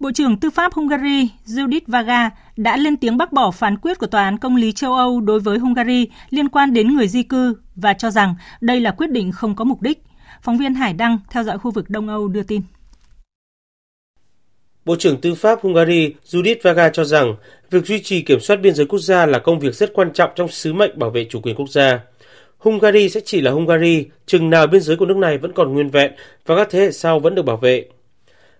Bộ 0.00 0.12
trưởng 0.12 0.36
Tư 0.36 0.50
pháp 0.50 0.72
Hungary 0.72 1.28
Judith 1.46 1.80
Vaga 1.86 2.30
đã 2.56 2.76
lên 2.76 2.96
tiếng 2.96 3.16
bác 3.16 3.32
bỏ 3.32 3.50
phán 3.50 3.76
quyết 3.76 3.98
của 3.98 4.06
Tòa 4.06 4.24
án 4.24 4.38
Công 4.38 4.56
lý 4.56 4.72
châu 4.72 4.94
Âu 4.94 5.20
đối 5.20 5.40
với 5.40 5.58
Hungary 5.58 6.08
liên 6.30 6.48
quan 6.48 6.72
đến 6.72 6.96
người 6.96 7.08
di 7.08 7.22
cư 7.22 7.56
và 7.76 7.92
cho 7.92 8.10
rằng 8.10 8.34
đây 8.60 8.80
là 8.80 8.90
quyết 8.90 9.10
định 9.10 9.32
không 9.32 9.54
có 9.54 9.64
mục 9.64 9.82
đích. 9.82 10.02
Phóng 10.42 10.58
viên 10.58 10.74
Hải 10.74 10.92
Đăng 10.92 11.18
theo 11.30 11.44
dõi 11.44 11.58
khu 11.58 11.70
vực 11.70 11.84
Đông 11.88 12.08
Âu 12.08 12.28
đưa 12.28 12.42
tin. 12.42 12.62
Bộ 14.84 14.96
trưởng 14.96 15.20
Tư 15.20 15.34
pháp 15.34 15.60
Hungary 15.62 16.14
Judith 16.24 16.56
Vaga 16.62 16.88
cho 16.88 17.04
rằng 17.04 17.34
việc 17.70 17.86
duy 17.86 18.02
trì 18.02 18.22
kiểm 18.22 18.40
soát 18.40 18.56
biên 18.56 18.74
giới 18.74 18.86
quốc 18.86 18.98
gia 18.98 19.26
là 19.26 19.38
công 19.38 19.58
việc 19.58 19.74
rất 19.74 19.92
quan 19.94 20.12
trọng 20.12 20.30
trong 20.36 20.48
sứ 20.48 20.72
mệnh 20.72 20.98
bảo 20.98 21.10
vệ 21.10 21.26
chủ 21.30 21.40
quyền 21.40 21.54
quốc 21.54 21.68
gia. 21.68 22.00
Hungary 22.58 23.08
sẽ 23.08 23.20
chỉ 23.24 23.40
là 23.40 23.50
Hungary 23.50 24.06
chừng 24.26 24.50
nào 24.50 24.66
biên 24.66 24.80
giới 24.80 24.96
của 24.96 25.06
nước 25.06 25.16
này 25.16 25.38
vẫn 25.38 25.52
còn 25.52 25.72
nguyên 25.72 25.88
vẹn 25.88 26.12
và 26.46 26.56
các 26.56 26.68
thế 26.70 26.80
hệ 26.80 26.92
sau 26.92 27.20
vẫn 27.20 27.34
được 27.34 27.42
bảo 27.42 27.56
vệ. 27.56 27.84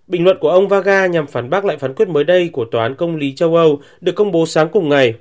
Bình 0.06 0.24
luận 0.24 0.36
của 0.40 0.50
ông 0.50 0.68
Vaga 0.68 1.06
nhằm 1.06 1.26
phản 1.26 1.50
bác 1.50 1.64
lại 1.64 1.76
phán 1.76 1.94
quyết 1.94 2.08
mới 2.08 2.24
đây 2.24 2.48
của 2.52 2.64
Tòa 2.64 2.82
án 2.82 2.94
Công 2.94 3.16
lý 3.16 3.34
châu 3.34 3.56
Âu 3.56 3.80
được 4.00 4.12
công 4.12 4.32
bố 4.32 4.46
sáng 4.46 4.68
cùng 4.68 4.88
ngày. 4.88 5.14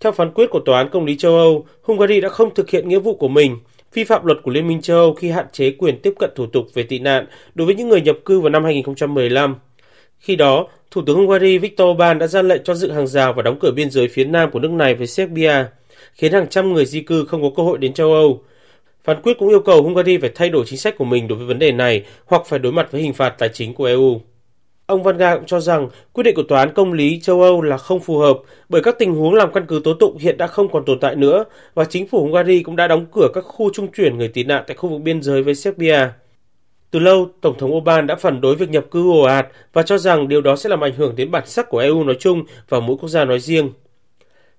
Theo 0.00 0.12
phán 0.12 0.30
quyết 0.34 0.46
của 0.50 0.60
Tòa 0.60 0.78
án 0.78 0.88
Công 0.92 1.04
lý 1.04 1.16
châu 1.16 1.36
Âu, 1.36 1.66
Hungary 1.82 2.20
đã 2.20 2.28
không 2.28 2.54
thực 2.54 2.70
hiện 2.70 2.88
nghĩa 2.88 2.98
vụ 2.98 3.14
của 3.14 3.28
mình, 3.28 3.56
vi 3.94 4.04
phạm 4.04 4.26
luật 4.26 4.38
của 4.42 4.50
Liên 4.50 4.68
minh 4.68 4.80
châu 4.80 4.96
Âu 4.96 5.14
khi 5.14 5.30
hạn 5.30 5.46
chế 5.52 5.70
quyền 5.70 6.00
tiếp 6.02 6.12
cận 6.18 6.30
thủ 6.34 6.46
tục 6.46 6.66
về 6.74 6.82
tị 6.82 6.98
nạn 6.98 7.26
đối 7.54 7.66
với 7.66 7.74
những 7.74 7.88
người 7.88 8.00
nhập 8.00 8.16
cư 8.24 8.40
vào 8.40 8.50
năm 8.50 8.64
2015. 8.64 9.56
Khi 10.18 10.36
đó, 10.36 10.66
Thủ 10.90 11.02
tướng 11.06 11.16
Hungary 11.16 11.58
Viktor 11.58 11.88
Orbán 11.88 12.18
đã 12.18 12.26
ra 12.26 12.42
lệnh 12.42 12.64
cho 12.64 12.74
dựng 12.74 12.94
hàng 12.94 13.06
rào 13.06 13.32
và 13.32 13.42
đóng 13.42 13.58
cửa 13.60 13.70
biên 13.70 13.90
giới 13.90 14.08
phía 14.08 14.24
nam 14.24 14.50
của 14.50 14.58
nước 14.58 14.70
này 14.70 14.94
với 14.94 15.06
Serbia, 15.06 15.64
khiến 16.14 16.32
hàng 16.32 16.46
trăm 16.48 16.72
người 16.72 16.86
di 16.86 17.00
cư 17.00 17.24
không 17.24 17.42
có 17.42 17.50
cơ 17.56 17.62
hội 17.62 17.78
đến 17.78 17.92
châu 17.92 18.12
Âu. 18.12 18.42
Phán 19.04 19.22
quyết 19.22 19.38
cũng 19.38 19.48
yêu 19.48 19.60
cầu 19.60 19.82
Hungary 19.82 20.18
phải 20.18 20.30
thay 20.34 20.48
đổi 20.48 20.64
chính 20.66 20.78
sách 20.78 20.98
của 20.98 21.04
mình 21.04 21.28
đối 21.28 21.38
với 21.38 21.46
vấn 21.46 21.58
đề 21.58 21.72
này 21.72 22.04
hoặc 22.26 22.42
phải 22.46 22.58
đối 22.58 22.72
mặt 22.72 22.92
với 22.92 23.02
hình 23.02 23.12
phạt 23.12 23.30
tài 23.30 23.48
chính 23.48 23.74
của 23.74 23.84
EU. 23.84 24.20
Ông 24.86 25.02
Văn 25.02 25.16
Gaal 25.16 25.36
cũng 25.36 25.46
cho 25.46 25.60
rằng 25.60 25.88
quyết 26.12 26.22
định 26.22 26.34
của 26.34 26.42
Tòa 26.42 26.60
án 26.60 26.74
Công 26.74 26.92
lý 26.92 27.20
châu 27.20 27.42
Âu 27.42 27.62
là 27.62 27.76
không 27.78 28.00
phù 28.00 28.18
hợp 28.18 28.38
bởi 28.68 28.82
các 28.82 28.98
tình 28.98 29.14
huống 29.14 29.34
làm 29.34 29.52
căn 29.52 29.66
cứ 29.66 29.80
tố 29.84 29.94
tụng 29.94 30.18
hiện 30.18 30.38
đã 30.38 30.46
không 30.46 30.68
còn 30.72 30.84
tồn 30.84 31.00
tại 31.00 31.16
nữa 31.16 31.44
và 31.74 31.84
chính 31.84 32.08
phủ 32.08 32.22
Hungary 32.22 32.62
cũng 32.62 32.76
đã 32.76 32.88
đóng 32.88 33.06
cửa 33.12 33.28
các 33.34 33.44
khu 33.44 33.70
trung 33.72 33.92
chuyển 33.92 34.18
người 34.18 34.28
tị 34.28 34.44
nạn 34.44 34.64
tại 34.66 34.76
khu 34.76 34.88
vực 34.88 35.00
biên 35.00 35.22
giới 35.22 35.42
với 35.42 35.54
Serbia. 35.54 36.08
Từ 36.90 36.98
lâu, 36.98 37.28
Tổng 37.40 37.58
thống 37.58 37.74
Orbán 37.74 38.06
đã 38.06 38.16
phản 38.16 38.40
đối 38.40 38.56
việc 38.56 38.70
nhập 38.70 38.84
cư 38.90 39.10
ồ 39.10 39.22
ạt 39.22 39.46
và 39.72 39.82
cho 39.82 39.98
rằng 39.98 40.28
điều 40.28 40.40
đó 40.40 40.56
sẽ 40.56 40.70
làm 40.70 40.84
ảnh 40.84 40.94
hưởng 40.96 41.16
đến 41.16 41.30
bản 41.30 41.46
sắc 41.46 41.68
của 41.68 41.78
EU 41.78 42.04
nói 42.04 42.16
chung 42.20 42.44
và 42.68 42.80
mỗi 42.80 42.96
quốc 43.00 43.08
gia 43.08 43.24
nói 43.24 43.38
riêng. 43.38 43.70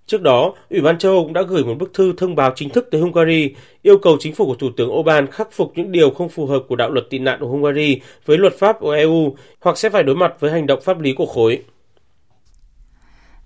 Trước 0.06 0.22
đó, 0.22 0.54
Ủy 0.70 0.82
ban 0.82 0.98
châu 0.98 1.12
Âu 1.12 1.24
cũng 1.24 1.34
đã 1.34 1.42
gửi 1.42 1.64
một 1.64 1.76
bức 1.80 1.94
thư 1.94 2.14
thông 2.18 2.36
báo 2.36 2.52
chính 2.56 2.70
thức 2.70 2.88
tới 2.92 3.02
Hungary, 3.02 3.56
yêu 3.82 3.98
cầu 3.98 4.18
chính 4.20 4.36
phủ 4.36 4.46
của 4.46 4.56
Thủ 4.56 4.70
tướng 4.78 4.92
Orbán 4.92 5.28
khắc 5.28 5.52
phục 5.52 5.72
những 5.76 5.92
điều 5.92 6.10
không 6.10 6.30
phù 6.30 6.46
hợp 6.46 6.64
của 6.68 6.76
đạo 6.76 6.90
luật 6.90 7.10
tị 7.10 7.20
nạn 7.20 7.40
của 7.40 7.48
Hungary 7.48 8.00
với 8.26 8.38
luật 8.38 8.54
pháp 8.60 8.78
của 8.80 8.92
EU 8.92 9.36
hoặc 9.62 9.78
sẽ 9.78 9.90
phải 9.90 10.04
đối 10.04 10.16
mặt 10.16 10.34
với 10.40 10.52
hành 10.52 10.68
động 10.68 10.80
pháp 10.84 11.00
lý 11.00 11.14
của 11.14 11.26
khối. 11.26 11.64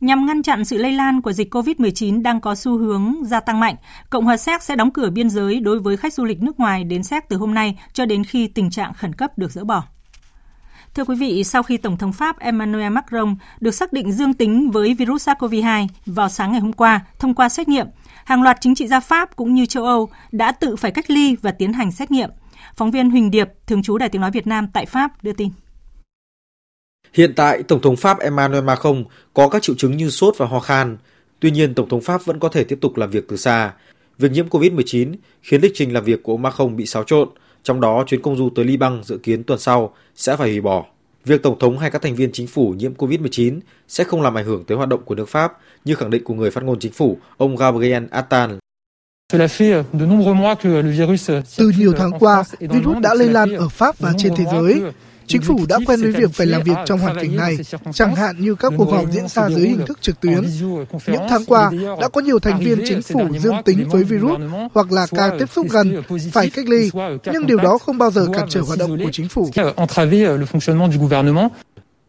Nhằm 0.02 0.26
ngăn 0.26 0.44
chặn 0.44 0.66
sự 0.66 0.78
lây 0.78 0.92
lan 0.92 1.22
của 1.22 1.32
dịch 1.32 1.54
COVID-19 1.56 2.22
đang 2.22 2.42
có 2.42 2.56
xu 2.56 2.78
hướng 2.78 3.14
gia 3.26 3.40
tăng 3.40 3.60
mạnh, 3.60 3.76
Cộng 4.10 4.26
hòa 4.26 4.38
Séc 4.38 4.64
sẽ 4.64 4.76
đóng 4.76 4.92
cửa 4.92 5.10
biên 5.10 5.30
giới 5.30 5.60
đối 5.60 5.80
với 5.80 5.98
khách 5.98 6.14
du 6.14 6.26
lịch 6.26 6.42
nước 6.42 6.60
ngoài 6.60 6.84
đến 6.84 7.04
Séc 7.04 7.30
từ 7.30 7.38
hôm 7.38 7.54
nay 7.54 7.80
cho 7.94 8.06
đến 8.06 8.24
khi 8.24 8.48
tình 8.48 8.70
trạng 8.70 8.94
khẩn 8.94 9.14
cấp 9.14 9.38
được 9.38 9.52
dỡ 9.52 9.64
bỏ. 9.64 9.84
Thưa 10.98 11.06
quý 11.06 11.16
vị, 11.16 11.44
sau 11.44 11.64
khi 11.64 11.78
Tổng 11.78 11.98
thống 11.98 12.14
Pháp 12.14 12.40
Emmanuel 12.40 12.92
Macron 12.92 13.36
được 13.60 13.72
xác 13.72 13.94
định 13.94 14.12
dương 14.12 14.34
tính 14.34 14.72
với 14.72 14.94
virus 14.94 15.30
SARS-CoV-2 15.30 15.88
vào 16.06 16.30
sáng 16.30 16.52
ngày 16.52 16.62
hôm 16.62 16.74
qua 16.74 17.06
thông 17.20 17.34
qua 17.34 17.50
xét 17.50 17.68
nghiệm, 17.68 17.88
hàng 18.26 18.44
loạt 18.44 18.58
chính 18.62 18.76
trị 18.76 18.88
gia 18.88 19.00
Pháp 19.00 19.36
cũng 19.36 19.54
như 19.54 19.66
châu 19.66 19.86
Âu 19.86 20.10
đã 20.32 20.52
tự 20.52 20.76
phải 20.76 20.92
cách 20.92 21.10
ly 21.10 21.36
và 21.42 21.52
tiến 21.52 21.74
hành 21.74 21.92
xét 21.92 22.12
nghiệm. 22.12 22.30
Phóng 22.76 22.92
viên 22.92 23.10
Huỳnh 23.10 23.32
Điệp, 23.32 23.50
thường 23.68 23.84
trú 23.84 23.98
Đài 23.98 24.10
Tiếng 24.10 24.22
Nói 24.22 24.32
Việt 24.32 24.48
Nam 24.48 24.68
tại 24.74 24.86
Pháp 24.86 25.24
đưa 25.24 25.34
tin. 25.34 25.50
Hiện 27.14 27.34
tại, 27.36 27.64
Tổng 27.64 27.82
thống 27.82 27.96
Pháp 27.96 28.20
Emmanuel 28.20 28.64
Macron 28.64 29.04
có 29.34 29.50
các 29.50 29.62
triệu 29.62 29.76
chứng 29.76 29.98
như 29.98 30.10
sốt 30.10 30.38
và 30.38 30.46
ho 30.46 30.60
khan. 30.60 30.98
Tuy 31.40 31.52
nhiên, 31.52 31.74
Tổng 31.74 31.90
thống 31.90 32.02
Pháp 32.02 32.26
vẫn 32.26 32.40
có 32.40 32.50
thể 32.50 32.64
tiếp 32.64 32.78
tục 32.82 32.98
làm 32.98 33.10
việc 33.10 33.28
từ 33.28 33.38
xa. 33.38 33.74
Việc 34.18 34.32
nhiễm 34.32 34.48
COVID-19 34.48 35.16
khiến 35.42 35.62
lịch 35.62 35.72
trình 35.76 35.94
làm 35.94 36.04
việc 36.04 36.24
của 36.24 36.32
ông 36.34 36.42
Macron 36.42 36.76
bị 36.76 36.86
xáo 36.86 37.04
trộn, 37.04 37.30
trong 37.68 37.82
đó 37.82 38.04
chuyến 38.08 38.22
công 38.22 38.38
du 38.38 38.50
tới 38.56 38.66
Liban 38.66 39.04
dự 39.04 39.18
kiến 39.18 39.44
tuần 39.44 39.60
sau 39.60 39.94
sẽ 40.16 40.36
phải 40.36 40.50
hủy 40.50 40.62
bỏ. 40.62 40.86
Việc 41.26 41.44
Tổng 41.44 41.60
thống 41.60 41.78
hay 41.80 41.92
các 41.92 42.02
thành 42.02 42.16
viên 42.16 42.32
chính 42.32 42.48
phủ 42.48 42.70
nhiễm 42.78 42.94
COVID-19 42.94 43.60
sẽ 43.88 44.04
không 44.04 44.22
làm 44.22 44.38
ảnh 44.38 44.46
hưởng 44.46 44.64
tới 44.64 44.78
hoạt 44.78 44.90
động 44.90 45.02
của 45.06 45.16
nước 45.16 45.30
Pháp, 45.30 45.54
như 45.86 45.96
khẳng 45.96 46.10
định 46.10 46.24
của 46.24 46.34
người 46.34 46.52
phát 46.52 46.64
ngôn 46.64 46.80
chính 46.80 46.92
phủ, 46.92 47.18
ông 47.38 47.56
Gabriel 47.56 48.04
Attal. 48.12 48.52
Từ 51.58 51.72
nhiều 51.78 51.94
tháng 51.98 52.12
qua, 52.20 52.44
virus 52.60 52.98
đã 53.02 53.14
lây 53.14 53.30
lan 53.30 53.56
ở 53.56 53.70
Pháp 53.70 54.00
và 54.00 54.14
trên 54.18 54.36
thế 54.36 54.46
giới. 54.52 54.82
Chính 55.28 55.42
phủ 55.42 55.66
đã 55.70 55.80
quen 55.86 56.02
với 56.02 56.12
việc 56.12 56.34
phải 56.34 56.48
làm 56.48 56.64
việc 56.64 56.76
trong 56.86 57.00
hoàn 57.00 57.16
cảnh 57.16 57.36
này, 57.36 57.58
chẳng 57.94 58.16
hạn 58.16 58.36
như 58.40 58.56
các 58.56 58.74
cuộc 58.78 58.92
họp 58.92 59.12
diễn 59.12 59.28
ra 59.28 59.50
dưới 59.50 59.68
hình 59.68 59.86
thức 59.86 60.02
trực 60.02 60.22
tuyến. 60.22 60.44
Những 61.08 61.22
tháng 61.30 61.46
qua, 61.46 61.72
đã 62.02 62.08
có 62.08 62.22
nhiều 62.22 62.40
thành 62.40 62.60
viên 62.60 62.82
chính 62.86 63.02
phủ 63.02 63.28
dương 63.40 63.56
tính 63.66 63.90
với 63.90 64.04
virus 64.04 64.42
hoặc 64.74 64.92
là 64.92 65.08
ca 65.16 65.32
tiếp 65.40 65.50
xúc 65.50 65.68
gần, 65.70 66.04
phải 66.32 66.50
cách 66.50 66.66
ly, 66.70 66.90
nhưng 67.34 67.48
điều 67.48 67.58
đó 67.58 67.78
không 67.78 67.98
bao 67.98 68.12
giờ 68.12 68.28
cản 68.34 68.50
trở 68.50 68.62
hoạt 68.62 68.80
động 68.80 68.98
của 69.04 69.12
chính 69.12 69.28
phủ. 69.28 69.50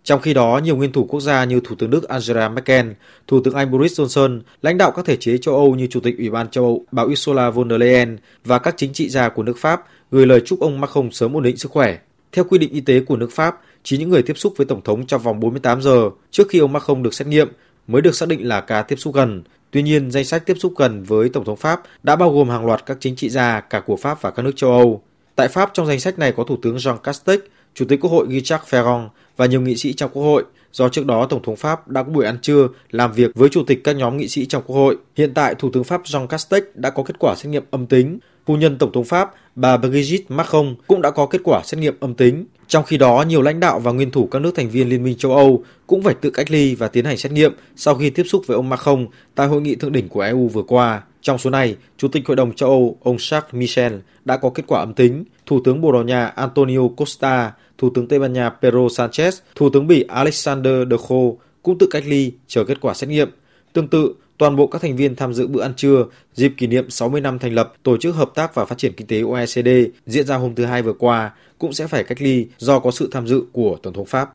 Trong 0.04 0.20
khi 0.20 0.34
đó, 0.34 0.60
nhiều 0.64 0.76
nguyên 0.76 0.92
thủ 0.92 1.04
quốc 1.04 1.20
gia 1.20 1.44
như 1.44 1.60
Thủ 1.60 1.74
tướng 1.78 1.90
Đức 1.90 2.08
Angela 2.08 2.48
Merkel, 2.48 2.86
Thủ 3.26 3.40
tướng 3.44 3.54
Anh 3.54 3.70
Boris 3.70 4.00
Johnson, 4.00 4.40
lãnh 4.62 4.78
đạo 4.78 4.90
các 4.90 5.04
thể 5.04 5.16
chế 5.16 5.38
châu 5.38 5.54
Âu 5.54 5.74
như 5.74 5.86
Chủ 5.86 6.00
tịch 6.00 6.18
Ủy 6.18 6.30
ban 6.30 6.50
châu 6.50 6.64
Âu 6.64 6.84
bà 6.92 7.02
Ursula 7.02 7.50
von 7.50 7.70
der 7.70 7.80
Leyen 7.80 8.16
và 8.44 8.58
các 8.58 8.74
chính 8.76 8.92
trị 8.92 9.08
gia 9.08 9.28
của 9.28 9.42
nước 9.42 9.58
Pháp 9.58 9.84
gửi 10.10 10.26
lời 10.26 10.42
chúc 10.46 10.60
ông 10.60 10.80
Macron 10.80 11.10
sớm 11.12 11.36
ổn 11.36 11.42
định 11.42 11.56
sức 11.56 11.70
khỏe. 11.70 11.98
Theo 12.32 12.44
quy 12.44 12.58
định 12.58 12.72
y 12.72 12.80
tế 12.80 13.00
của 13.00 13.16
nước 13.16 13.32
Pháp, 13.32 13.60
chỉ 13.82 13.98
những 13.98 14.10
người 14.10 14.22
tiếp 14.22 14.38
xúc 14.38 14.52
với 14.56 14.66
Tổng 14.66 14.82
thống 14.84 15.06
trong 15.06 15.22
vòng 15.22 15.40
48 15.40 15.82
giờ 15.82 16.10
trước 16.30 16.48
khi 16.48 16.58
ông 16.58 16.72
Macron 16.72 17.02
được 17.02 17.14
xét 17.14 17.28
nghiệm 17.28 17.48
mới 17.86 18.02
được 18.02 18.14
xác 18.14 18.28
định 18.28 18.48
là 18.48 18.60
ca 18.60 18.82
tiếp 18.82 18.96
xúc 18.96 19.14
gần. 19.14 19.42
Tuy 19.70 19.82
nhiên, 19.82 20.10
danh 20.10 20.24
sách 20.24 20.46
tiếp 20.46 20.56
xúc 20.58 20.72
gần 20.76 21.02
với 21.02 21.28
Tổng 21.28 21.44
thống 21.44 21.56
Pháp 21.56 21.82
đã 22.02 22.16
bao 22.16 22.32
gồm 22.32 22.48
hàng 22.48 22.66
loạt 22.66 22.86
các 22.86 22.96
chính 23.00 23.16
trị 23.16 23.28
gia 23.28 23.60
cả 23.60 23.80
của 23.80 23.96
Pháp 23.96 24.22
và 24.22 24.30
các 24.30 24.42
nước 24.42 24.56
châu 24.56 24.70
Âu. 24.70 25.02
Tại 25.34 25.48
Pháp, 25.48 25.70
trong 25.74 25.86
danh 25.86 26.00
sách 26.00 26.18
này 26.18 26.32
có 26.32 26.44
Thủ 26.44 26.56
tướng 26.62 26.76
Jean 26.76 26.96
Castex, 26.96 27.40
Chủ 27.74 27.84
tịch 27.84 28.00
Quốc 28.00 28.10
hội 28.10 28.26
Guy 28.26 28.40
Ferrand 28.40 29.08
và 29.36 29.46
nhiều 29.46 29.60
nghị 29.60 29.76
sĩ 29.76 29.92
trong 29.92 30.10
Quốc 30.12 30.22
hội, 30.22 30.44
do 30.72 30.88
trước 30.88 31.06
đó 31.06 31.26
Tổng 31.30 31.42
thống 31.42 31.56
Pháp 31.56 31.88
đã 31.88 32.02
có 32.02 32.10
buổi 32.10 32.24
ăn 32.24 32.38
trưa 32.42 32.68
làm 32.90 33.12
việc 33.12 33.30
với 33.34 33.48
chủ 33.48 33.64
tịch 33.66 33.84
các 33.84 33.96
nhóm 33.96 34.16
nghị 34.16 34.28
sĩ 34.28 34.46
trong 34.46 34.62
Quốc 34.66 34.76
hội. 34.76 34.96
Hiện 35.16 35.34
tại, 35.34 35.54
Thủ 35.54 35.70
tướng 35.72 35.84
Pháp 35.84 36.02
Jean 36.04 36.26
Castex 36.26 36.62
đã 36.74 36.90
có 36.90 37.02
kết 37.02 37.14
quả 37.18 37.34
xét 37.36 37.46
nghiệm 37.46 37.64
âm 37.70 37.86
tính. 37.86 38.18
Phu 38.46 38.56
nhân 38.56 38.78
Tổng 38.78 38.92
thống 38.92 39.04
Pháp, 39.04 39.30
bà 39.54 39.76
Brigitte 39.76 40.24
Macron 40.28 40.74
cũng 40.86 41.02
đã 41.02 41.10
có 41.10 41.26
kết 41.26 41.40
quả 41.44 41.60
xét 41.64 41.80
nghiệm 41.80 41.94
âm 42.00 42.14
tính. 42.14 42.44
Trong 42.68 42.84
khi 42.84 42.96
đó, 42.96 43.24
nhiều 43.28 43.42
lãnh 43.42 43.60
đạo 43.60 43.80
và 43.80 43.92
nguyên 43.92 44.10
thủ 44.10 44.26
các 44.26 44.38
nước 44.38 44.54
thành 44.54 44.70
viên 44.70 44.88
Liên 44.88 45.04
minh 45.04 45.16
châu 45.18 45.36
Âu 45.36 45.64
cũng 45.86 46.02
phải 46.02 46.14
tự 46.14 46.30
cách 46.30 46.50
ly 46.50 46.74
và 46.74 46.88
tiến 46.88 47.04
hành 47.04 47.16
xét 47.16 47.32
nghiệm 47.32 47.52
sau 47.76 47.94
khi 47.94 48.10
tiếp 48.10 48.24
xúc 48.24 48.42
với 48.46 48.54
ông 48.54 48.68
Macron 48.68 49.06
tại 49.34 49.46
hội 49.46 49.60
nghị 49.60 49.74
thượng 49.74 49.92
đỉnh 49.92 50.08
của 50.08 50.20
EU 50.20 50.48
vừa 50.48 50.62
qua. 50.62 51.02
Trong 51.22 51.38
số 51.38 51.50
này, 51.50 51.76
Chủ 51.96 52.08
tịch 52.08 52.26
Hội 52.26 52.36
đồng 52.36 52.54
châu 52.54 52.68
Âu 52.68 52.98
ông 53.02 53.16
Charles 53.18 53.54
Michel 53.54 53.94
đã 54.24 54.36
có 54.36 54.50
kết 54.50 54.62
quả 54.66 54.80
âm 54.80 54.94
tính, 54.94 55.24
Thủ 55.46 55.60
tướng 55.64 55.80
Bồ 55.80 55.92
Đào 55.92 56.02
Nha 56.02 56.26
Antonio 56.26 56.88
Costa, 56.96 57.52
Thủ 57.78 57.90
tướng 57.94 58.08
Tây 58.08 58.18
Ban 58.18 58.32
Nha 58.32 58.50
Pedro 58.50 58.78
Sanchez, 58.78 59.32
Thủ 59.54 59.70
tướng 59.70 59.86
Bỉ 59.86 60.02
Alexander 60.02 60.74
De 60.90 60.96
Croo 61.06 61.32
cũng 61.62 61.78
tự 61.78 61.86
cách 61.90 62.04
ly 62.06 62.32
chờ 62.46 62.64
kết 62.64 62.80
quả 62.80 62.94
xét 62.94 63.10
nghiệm. 63.10 63.30
Tương 63.72 63.88
tự, 63.88 64.14
toàn 64.38 64.56
bộ 64.56 64.66
các 64.66 64.82
thành 64.82 64.96
viên 64.96 65.16
tham 65.16 65.34
dự 65.34 65.46
bữa 65.46 65.62
ăn 65.62 65.74
trưa 65.76 66.04
dịp 66.34 66.52
kỷ 66.56 66.66
niệm 66.66 66.90
60 66.90 67.20
năm 67.20 67.38
thành 67.38 67.54
lập 67.54 67.74
Tổ 67.82 67.96
chức 67.96 68.14
Hợp 68.14 68.30
tác 68.34 68.54
và 68.54 68.64
Phát 68.64 68.78
triển 68.78 68.92
Kinh 68.92 69.06
tế 69.06 69.20
OECD 69.20 69.68
diễn 70.06 70.26
ra 70.26 70.36
hôm 70.36 70.54
thứ 70.54 70.64
Hai 70.64 70.82
vừa 70.82 70.92
qua 70.92 71.30
cũng 71.58 71.72
sẽ 71.72 71.86
phải 71.86 72.04
cách 72.04 72.22
ly 72.22 72.46
do 72.58 72.78
có 72.78 72.90
sự 72.90 73.08
tham 73.12 73.26
dự 73.26 73.42
của 73.52 73.76
Tổng 73.82 73.94
thống 73.94 74.06
Pháp. 74.06 74.30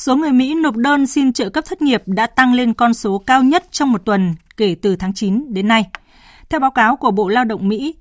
Số 0.00 0.16
người 0.16 0.32
Mỹ 0.32 0.54
nộp 0.54 0.76
đơn 0.76 1.06
xin 1.06 1.32
trợ 1.32 1.48
cấp 1.48 1.64
thất 1.68 1.82
nghiệp 1.82 2.02
đã 2.06 2.26
tăng 2.26 2.54
lên 2.54 2.74
con 2.74 2.94
số 2.94 3.18
cao 3.18 3.42
nhất 3.42 3.64
trong 3.70 3.92
một 3.92 4.04
tuần 4.04 4.34
kể 4.56 4.76
từ 4.82 4.96
tháng 4.96 5.14
9 5.14 5.54
đến 5.54 5.68
nay. 5.68 5.84
Theo 6.50 6.60
báo 6.60 6.70
cáo 6.70 6.96
của 6.96 7.10
Bộ 7.10 7.28
Lao 7.28 7.44
động 7.44 7.68
Mỹ, 7.68 7.94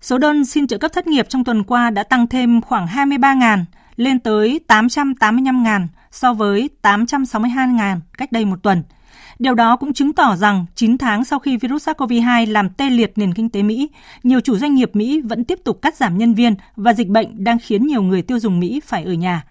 số 0.00 0.18
đơn 0.18 0.44
xin 0.44 0.66
trợ 0.66 0.78
cấp 0.78 0.92
thất 0.94 1.06
nghiệp 1.06 1.28
trong 1.28 1.44
tuần 1.44 1.62
qua 1.62 1.90
đã 1.90 2.02
tăng 2.02 2.26
thêm 2.26 2.60
khoảng 2.60 2.86
23.000 2.86 3.64
lên 3.96 4.18
tới 4.18 4.60
885.000 4.68 5.86
so 6.10 6.32
với 6.32 6.70
862.000 6.82 8.00
cách 8.18 8.32
đây 8.32 8.44
một 8.44 8.62
tuần– 8.62 8.82
Điều 9.38 9.54
đó 9.54 9.76
cũng 9.76 9.92
chứng 9.92 10.12
tỏ 10.12 10.36
rằng 10.36 10.66
9 10.74 10.98
tháng 10.98 11.24
sau 11.24 11.38
khi 11.38 11.56
virus 11.56 11.88
SARS-CoV-2 11.88 12.52
làm 12.52 12.70
tê 12.70 12.90
liệt 12.90 13.12
nền 13.16 13.34
kinh 13.34 13.50
tế 13.50 13.62
Mỹ, 13.62 13.88
nhiều 14.22 14.40
chủ 14.40 14.56
doanh 14.56 14.74
nghiệp 14.74 14.90
Mỹ 14.94 15.20
vẫn 15.20 15.44
tiếp 15.44 15.58
tục 15.64 15.82
cắt 15.82 15.96
giảm 15.96 16.18
nhân 16.18 16.34
viên 16.34 16.54
và 16.76 16.92
dịch 16.92 17.08
bệnh 17.08 17.44
đang 17.44 17.58
khiến 17.58 17.86
nhiều 17.86 18.02
người 18.02 18.22
tiêu 18.22 18.38
dùng 18.38 18.60
Mỹ 18.60 18.80
phải 18.84 19.04
ở 19.04 19.12
nhà. 19.12 19.42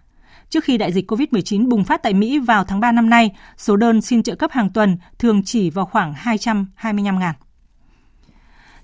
Trước 0.50 0.64
khi 0.64 0.78
đại 0.78 0.92
dịch 0.92 1.12
COVID-19 1.12 1.70
bùng 1.70 1.84
phát 1.84 2.04
tại 2.04 2.14
Mỹ 2.14 2.40
vào 2.40 2.64
tháng 2.64 2.80
3 2.80 2.92
năm 2.92 3.10
nay, 3.10 3.32
số 3.58 3.76
đơn 3.76 4.02
xin 4.02 4.24
trợ 4.24 4.36
cấp 4.36 4.52
hàng 4.52 4.70
tuần 4.70 4.98
thường 5.20 5.42
chỉ 5.46 5.70
vào 5.70 5.86
khoảng 5.86 6.14
225 6.14 7.20
ngàn. 7.20 7.36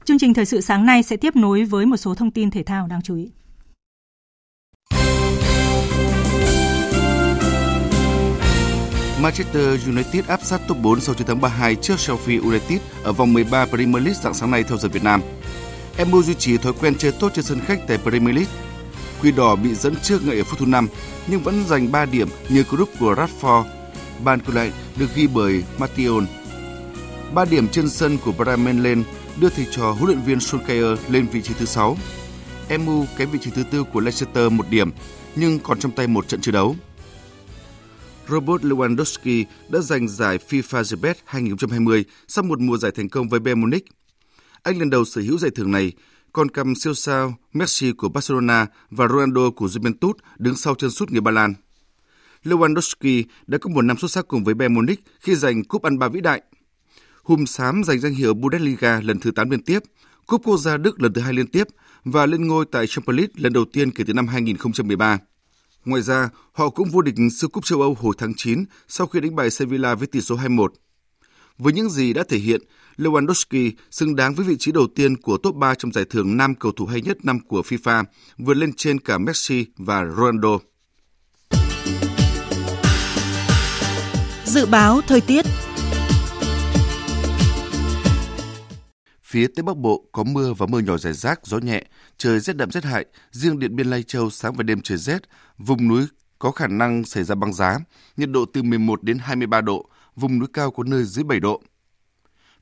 Chương 0.05 0.19
trình 0.19 0.33
thời 0.33 0.45
sự 0.45 0.61
sáng 0.61 0.85
nay 0.85 1.03
sẽ 1.03 1.17
tiếp 1.17 1.35
nối 1.35 1.63
với 1.63 1.85
một 1.85 1.97
số 1.97 2.15
thông 2.15 2.31
tin 2.31 2.51
thể 2.51 2.63
thao 2.63 2.87
đáng 2.87 3.01
chú 3.01 3.15
ý. 3.15 3.31
Manchester 9.21 9.87
United 9.87 10.25
áp 10.27 10.39
sát 10.43 10.61
top 10.67 10.77
4 10.81 10.99
sau 10.99 11.15
chiến 11.15 11.27
thắng 11.27 11.39
3-2 11.39 11.75
trước 11.75 11.95
Sheffield 11.95 12.41
United 12.43 12.81
ở 13.03 13.13
vòng 13.13 13.33
13 13.33 13.65
Premier 13.65 14.03
League 14.03 14.19
dạng 14.23 14.33
sáng 14.33 14.51
nay 14.51 14.63
theo 14.63 14.77
giờ 14.77 14.89
Việt 14.89 15.03
Nam. 15.03 15.21
MU 16.11 16.23
duy 16.23 16.33
trì 16.33 16.57
thói 16.57 16.73
quen 16.81 16.95
chơi 16.97 17.11
tốt 17.19 17.31
trên 17.35 17.45
sân 17.45 17.59
khách 17.59 17.79
tại 17.87 17.97
Premier 17.97 18.35
League. 18.35 18.72
Quy 19.23 19.31
đỏ 19.31 19.55
bị 19.55 19.73
dẫn 19.73 19.95
trước 20.03 20.25
ngay 20.25 20.37
ở 20.37 20.43
phút 20.43 20.59
thứ 20.59 20.65
5 20.65 20.87
nhưng 21.27 21.43
vẫn 21.43 21.63
giành 21.67 21.91
3 21.91 22.05
điểm 22.05 22.27
như 22.49 22.63
group 22.63 22.89
của 22.99 23.15
Radford. 23.15 23.63
Bàn 24.23 24.39
còn 24.45 24.55
lại 24.55 24.71
được 24.95 25.05
ghi 25.15 25.27
bởi 25.27 25.63
Matthew. 25.77 26.25
3 27.33 27.45
điểm 27.45 27.67
trên 27.67 27.89
sân 27.89 28.17
của 28.25 28.31
Bremen 28.31 28.83
lên 28.83 29.03
đưa 29.39 29.49
thầy 29.49 29.65
trò 29.71 29.91
huấn 29.91 30.05
luyện 30.05 30.21
viên 30.21 30.37
Solskjaer 30.37 30.97
lên 31.09 31.27
vị 31.31 31.41
trí 31.41 31.53
thứ 31.53 31.65
6. 31.65 31.97
MU 32.79 33.05
cái 33.17 33.27
vị 33.27 33.39
trí 33.41 33.51
thứ 33.51 33.63
tư 33.71 33.83
của 33.83 33.99
Leicester 33.99 34.51
một 34.51 34.65
điểm 34.69 34.91
nhưng 35.35 35.59
còn 35.59 35.79
trong 35.79 35.91
tay 35.91 36.07
một 36.07 36.27
trận 36.27 36.41
chiến 36.41 36.53
đấu. 36.53 36.75
Robert 38.27 38.61
Lewandowski 38.61 39.45
đã 39.69 39.79
giành 39.79 40.07
giải 40.07 40.39
FIFA 40.49 40.83
The 40.91 40.95
Best 41.01 41.19
2020 41.25 42.05
sau 42.27 42.43
một 42.43 42.59
mùa 42.59 42.77
giải 42.77 42.91
thành 42.95 43.09
công 43.09 43.29
với 43.29 43.39
Bayern 43.39 43.61
Munich. 43.61 43.85
Anh 44.63 44.79
lần 44.79 44.89
đầu 44.89 45.05
sở 45.05 45.21
hữu 45.21 45.37
giải 45.37 45.51
thưởng 45.55 45.71
này, 45.71 45.91
con 46.33 46.49
cầm 46.49 46.75
siêu 46.75 46.93
sao 46.93 47.35
Messi 47.53 47.91
của 47.91 48.09
Barcelona 48.09 48.67
và 48.89 49.07
Ronaldo 49.07 49.49
của 49.55 49.65
Juventus 49.65 50.13
đứng 50.37 50.55
sau 50.55 50.75
chân 50.75 50.91
sút 50.91 51.11
người 51.11 51.21
Ba 51.21 51.31
Lan. 51.31 51.53
Lewandowski 52.43 53.23
đã 53.47 53.57
có 53.57 53.69
một 53.69 53.81
năm 53.81 53.97
xuất 53.97 54.11
sắc 54.11 54.27
cùng 54.27 54.43
với 54.43 54.53
Bayern 54.53 54.73
Munich 54.73 55.03
khi 55.19 55.35
giành 55.35 55.63
cúp 55.63 55.83
ăn 55.83 55.99
ba 55.99 56.07
vĩ 56.07 56.21
đại. 56.21 56.41
Hùm 57.23 57.45
xám 57.45 57.83
giành 57.83 57.99
danh 57.99 58.13
hiệu 58.13 58.33
Bundesliga 58.33 59.01
lần 59.01 59.19
thứ 59.19 59.31
8 59.31 59.49
liên 59.49 59.63
tiếp, 59.63 59.79
cúp 60.27 60.41
quốc 60.43 60.57
gia 60.57 60.77
Đức 60.77 61.01
lần 61.01 61.13
thứ 61.13 61.21
hai 61.21 61.33
liên 61.33 61.47
tiếp 61.47 61.67
và 62.03 62.25
lên 62.25 62.47
ngôi 62.47 62.65
tại 62.71 62.87
Champions 62.87 63.17
League 63.17 63.33
lần 63.35 63.53
đầu 63.53 63.65
tiên 63.73 63.91
kể 63.91 64.03
từ 64.07 64.13
năm 64.13 64.27
2013. 64.27 65.17
Ngoài 65.85 66.01
ra, 66.01 66.29
họ 66.51 66.69
cũng 66.69 66.89
vô 66.89 67.01
địch 67.01 67.15
siêu 67.31 67.49
cúp 67.49 67.65
châu 67.65 67.81
Âu 67.81 67.97
hồi 67.99 68.15
tháng 68.17 68.33
9 68.37 68.65
sau 68.87 69.07
khi 69.07 69.19
đánh 69.19 69.35
bại 69.35 69.49
Sevilla 69.49 69.95
với 69.95 70.07
tỷ 70.07 70.21
số 70.21 70.35
2-1. 70.35 70.67
Với 71.57 71.73
những 71.73 71.89
gì 71.89 72.13
đã 72.13 72.23
thể 72.29 72.37
hiện, 72.37 72.61
Lewandowski 72.97 73.71
xứng 73.91 74.15
đáng 74.15 74.33
với 74.33 74.45
vị 74.45 74.55
trí 74.59 74.71
đầu 74.71 74.87
tiên 74.95 75.17
của 75.17 75.37
top 75.37 75.55
3 75.55 75.75
trong 75.75 75.91
giải 75.91 76.05
thưởng 76.09 76.37
nam 76.37 76.55
cầu 76.55 76.71
thủ 76.71 76.85
hay 76.85 77.01
nhất 77.01 77.17
năm 77.23 77.39
của 77.39 77.61
FIFA, 77.61 78.03
vượt 78.37 78.57
lên 78.57 78.73
trên 78.73 78.99
cả 78.99 79.17
Messi 79.17 79.65
và 79.77 80.05
Ronaldo. 80.05 80.59
Dự 84.45 84.65
báo 84.65 85.01
thời 85.07 85.21
tiết 85.21 85.45
Phía 89.33 89.47
Tây 89.55 89.63
Bắc 89.63 89.77
Bộ 89.77 90.05
có 90.11 90.23
mưa 90.23 90.53
và 90.53 90.65
mưa 90.65 90.79
nhỏ 90.79 90.97
rải 90.97 91.13
rác, 91.13 91.39
gió 91.43 91.57
nhẹ, 91.57 91.83
trời 92.17 92.39
rét 92.39 92.55
đậm 92.55 92.71
rét 92.71 92.83
hại, 92.83 93.05
riêng 93.31 93.59
Điện 93.59 93.75
Biên 93.75 93.87
Lai 93.87 94.03
Châu 94.03 94.29
sáng 94.29 94.53
và 94.53 94.63
đêm 94.63 94.81
trời 94.81 94.97
rét, 94.97 95.21
vùng 95.57 95.87
núi 95.87 96.05
có 96.39 96.51
khả 96.51 96.67
năng 96.67 97.05
xảy 97.05 97.23
ra 97.23 97.35
băng 97.35 97.53
giá, 97.53 97.79
nhiệt 98.17 98.29
độ 98.29 98.45
từ 98.53 98.63
11 98.63 99.03
đến 99.03 99.17
23 99.17 99.61
độ, 99.61 99.89
vùng 100.15 100.39
núi 100.39 100.47
cao 100.53 100.71
có 100.71 100.83
nơi 100.83 101.03
dưới 101.03 101.23
7 101.23 101.39
độ. 101.39 101.61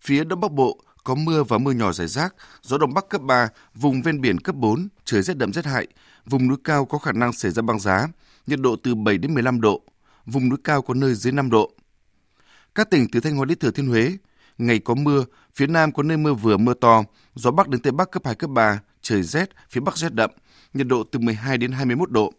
Phía 0.01 0.23
Đông 0.23 0.39
Bắc 0.39 0.51
Bộ 0.51 0.79
có 1.03 1.15
mưa 1.15 1.43
và 1.43 1.57
mưa 1.57 1.71
nhỏ 1.71 1.91
rải 1.91 2.07
rác, 2.07 2.35
gió 2.61 2.77
Đông 2.77 2.93
Bắc 2.93 3.09
cấp 3.09 3.21
3, 3.21 3.47
vùng 3.75 4.01
ven 4.01 4.21
biển 4.21 4.39
cấp 4.39 4.55
4, 4.55 4.87
trời 5.05 5.21
rét 5.21 5.37
đậm 5.37 5.53
rét 5.53 5.65
hại, 5.65 5.87
vùng 6.25 6.47
núi 6.47 6.57
cao 6.63 6.85
có 6.85 6.97
khả 6.97 7.11
năng 7.11 7.33
xảy 7.33 7.51
ra 7.51 7.61
băng 7.61 7.79
giá, 7.79 8.07
nhiệt 8.47 8.59
độ 8.59 8.75
từ 8.83 8.95
7 8.95 9.17
đến 9.17 9.33
15 9.33 9.61
độ, 9.61 9.81
vùng 10.25 10.49
núi 10.49 10.57
cao 10.63 10.81
có 10.81 10.93
nơi 10.93 11.13
dưới 11.13 11.33
5 11.33 11.49
độ. 11.49 11.71
Các 12.75 12.89
tỉnh 12.89 13.07
từ 13.11 13.19
Thanh 13.19 13.35
Hóa 13.35 13.45
đến 13.45 13.59
Thừa 13.59 13.71
Thiên 13.71 13.87
Huế, 13.87 14.17
ngày 14.57 14.79
có 14.79 14.93
mưa, 14.93 15.25
phía 15.55 15.67
Nam 15.67 15.91
có 15.91 16.03
nơi 16.03 16.17
mưa 16.17 16.33
vừa 16.33 16.57
mưa 16.57 16.73
to, 16.73 17.03
gió 17.35 17.51
Bắc 17.51 17.67
đến 17.67 17.81
Tây 17.81 17.91
Bắc 17.91 18.11
cấp 18.11 18.21
2, 18.25 18.35
cấp 18.35 18.49
3, 18.49 18.79
trời 19.01 19.23
rét, 19.23 19.49
phía 19.69 19.81
Bắc 19.81 19.97
rét 19.97 20.13
đậm, 20.13 20.31
nhiệt 20.73 20.87
độ 20.87 21.03
từ 21.11 21.19
12 21.19 21.57
đến 21.57 21.71
21 21.71 22.11
độ. 22.11 22.33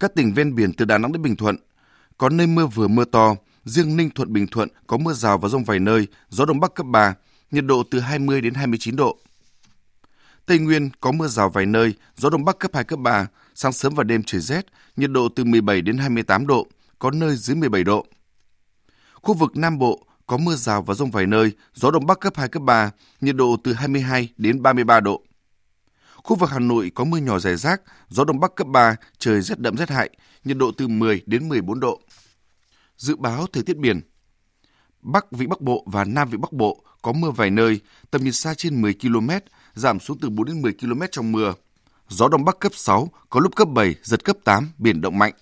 Các 0.00 0.14
tỉnh 0.14 0.34
ven 0.34 0.54
biển 0.54 0.72
từ 0.72 0.84
Đà 0.84 0.98
Nẵng 0.98 1.12
đến 1.12 1.22
Bình 1.22 1.36
Thuận, 1.36 1.56
có 2.18 2.28
nơi 2.28 2.46
mưa 2.46 2.66
vừa 2.66 2.88
mưa 2.88 3.04
to, 3.04 3.34
riêng 3.66 3.96
Ninh 3.96 4.10
Thuận 4.10 4.32
Bình 4.32 4.46
Thuận 4.46 4.68
có 4.86 4.96
mưa 4.96 5.12
rào 5.12 5.38
và 5.38 5.48
rông 5.48 5.64
vài 5.64 5.78
nơi, 5.78 6.06
gió 6.28 6.44
Đông 6.44 6.60
Bắc 6.60 6.74
cấp 6.74 6.86
3, 6.86 7.14
nhiệt 7.50 7.64
độ 7.64 7.82
từ 7.90 8.00
20 8.00 8.40
đến 8.40 8.54
29 8.54 8.96
độ. 8.96 9.18
Tây 10.46 10.58
Nguyên 10.58 10.90
có 11.00 11.12
mưa 11.12 11.28
rào 11.28 11.50
vài 11.50 11.66
nơi, 11.66 11.94
gió 12.16 12.30
Đông 12.30 12.44
Bắc 12.44 12.58
cấp 12.58 12.70
2, 12.74 12.84
cấp 12.84 12.98
3, 12.98 13.26
sáng 13.54 13.72
sớm 13.72 13.94
và 13.94 14.04
đêm 14.04 14.22
trời 14.22 14.40
rét, 14.40 14.66
nhiệt 14.96 15.10
độ 15.10 15.28
từ 15.36 15.44
17 15.44 15.80
đến 15.80 15.98
28 15.98 16.46
độ, 16.46 16.66
có 16.98 17.10
nơi 17.10 17.36
dưới 17.36 17.56
17 17.56 17.84
độ. 17.84 18.06
Khu 19.14 19.34
vực 19.34 19.56
Nam 19.56 19.78
Bộ 19.78 20.06
có 20.26 20.36
mưa 20.36 20.54
rào 20.54 20.82
và 20.82 20.94
rông 20.94 21.10
vài 21.10 21.26
nơi, 21.26 21.52
gió 21.74 21.90
Đông 21.90 22.06
Bắc 22.06 22.20
cấp 22.20 22.32
2, 22.36 22.48
cấp 22.48 22.62
3, 22.62 22.90
nhiệt 23.20 23.36
độ 23.36 23.56
từ 23.64 23.72
22 23.72 24.32
đến 24.36 24.62
33 24.62 25.00
độ. 25.00 25.22
Khu 26.14 26.36
vực 26.36 26.50
Hà 26.50 26.58
Nội 26.58 26.90
có 26.94 27.04
mưa 27.04 27.18
nhỏ 27.18 27.38
rải 27.38 27.56
rác, 27.56 27.82
gió 28.08 28.24
Đông 28.24 28.40
Bắc 28.40 28.54
cấp 28.54 28.66
3, 28.66 28.96
trời 29.18 29.40
rét 29.40 29.58
đậm 29.58 29.76
rét 29.76 29.90
hại, 29.90 30.10
nhiệt 30.44 30.56
độ 30.56 30.70
từ 30.76 30.88
10 30.88 31.22
đến 31.26 31.48
14 31.48 31.80
độ. 31.80 32.00
Dự 32.96 33.16
báo 33.16 33.46
thời 33.52 33.62
tiết 33.62 33.76
biển 33.76 34.00
Bắc 35.02 35.32
Vĩ 35.32 35.46
Bắc 35.46 35.60
Bộ 35.60 35.84
và 35.86 36.04
Nam 36.04 36.28
Vĩ 36.30 36.38
Bắc 36.38 36.52
Bộ 36.52 36.84
có 37.02 37.12
mưa 37.12 37.30
vài 37.30 37.50
nơi, 37.50 37.80
tầm 38.10 38.24
nhìn 38.24 38.32
xa 38.32 38.54
trên 38.54 38.82
10 38.82 38.94
km, 38.94 39.30
giảm 39.74 40.00
xuống 40.00 40.18
từ 40.20 40.30
4 40.30 40.46
đến 40.46 40.62
10 40.62 40.72
km 40.72 41.02
trong 41.10 41.32
mưa. 41.32 41.54
Gió 42.08 42.28
Đông 42.28 42.44
Bắc 42.44 42.58
cấp 42.58 42.72
6, 42.74 43.08
có 43.30 43.40
lúc 43.40 43.56
cấp 43.56 43.68
7, 43.68 43.94
giật 44.02 44.24
cấp 44.24 44.36
8, 44.44 44.70
biển 44.78 45.00
động 45.00 45.18
mạnh. 45.18 45.32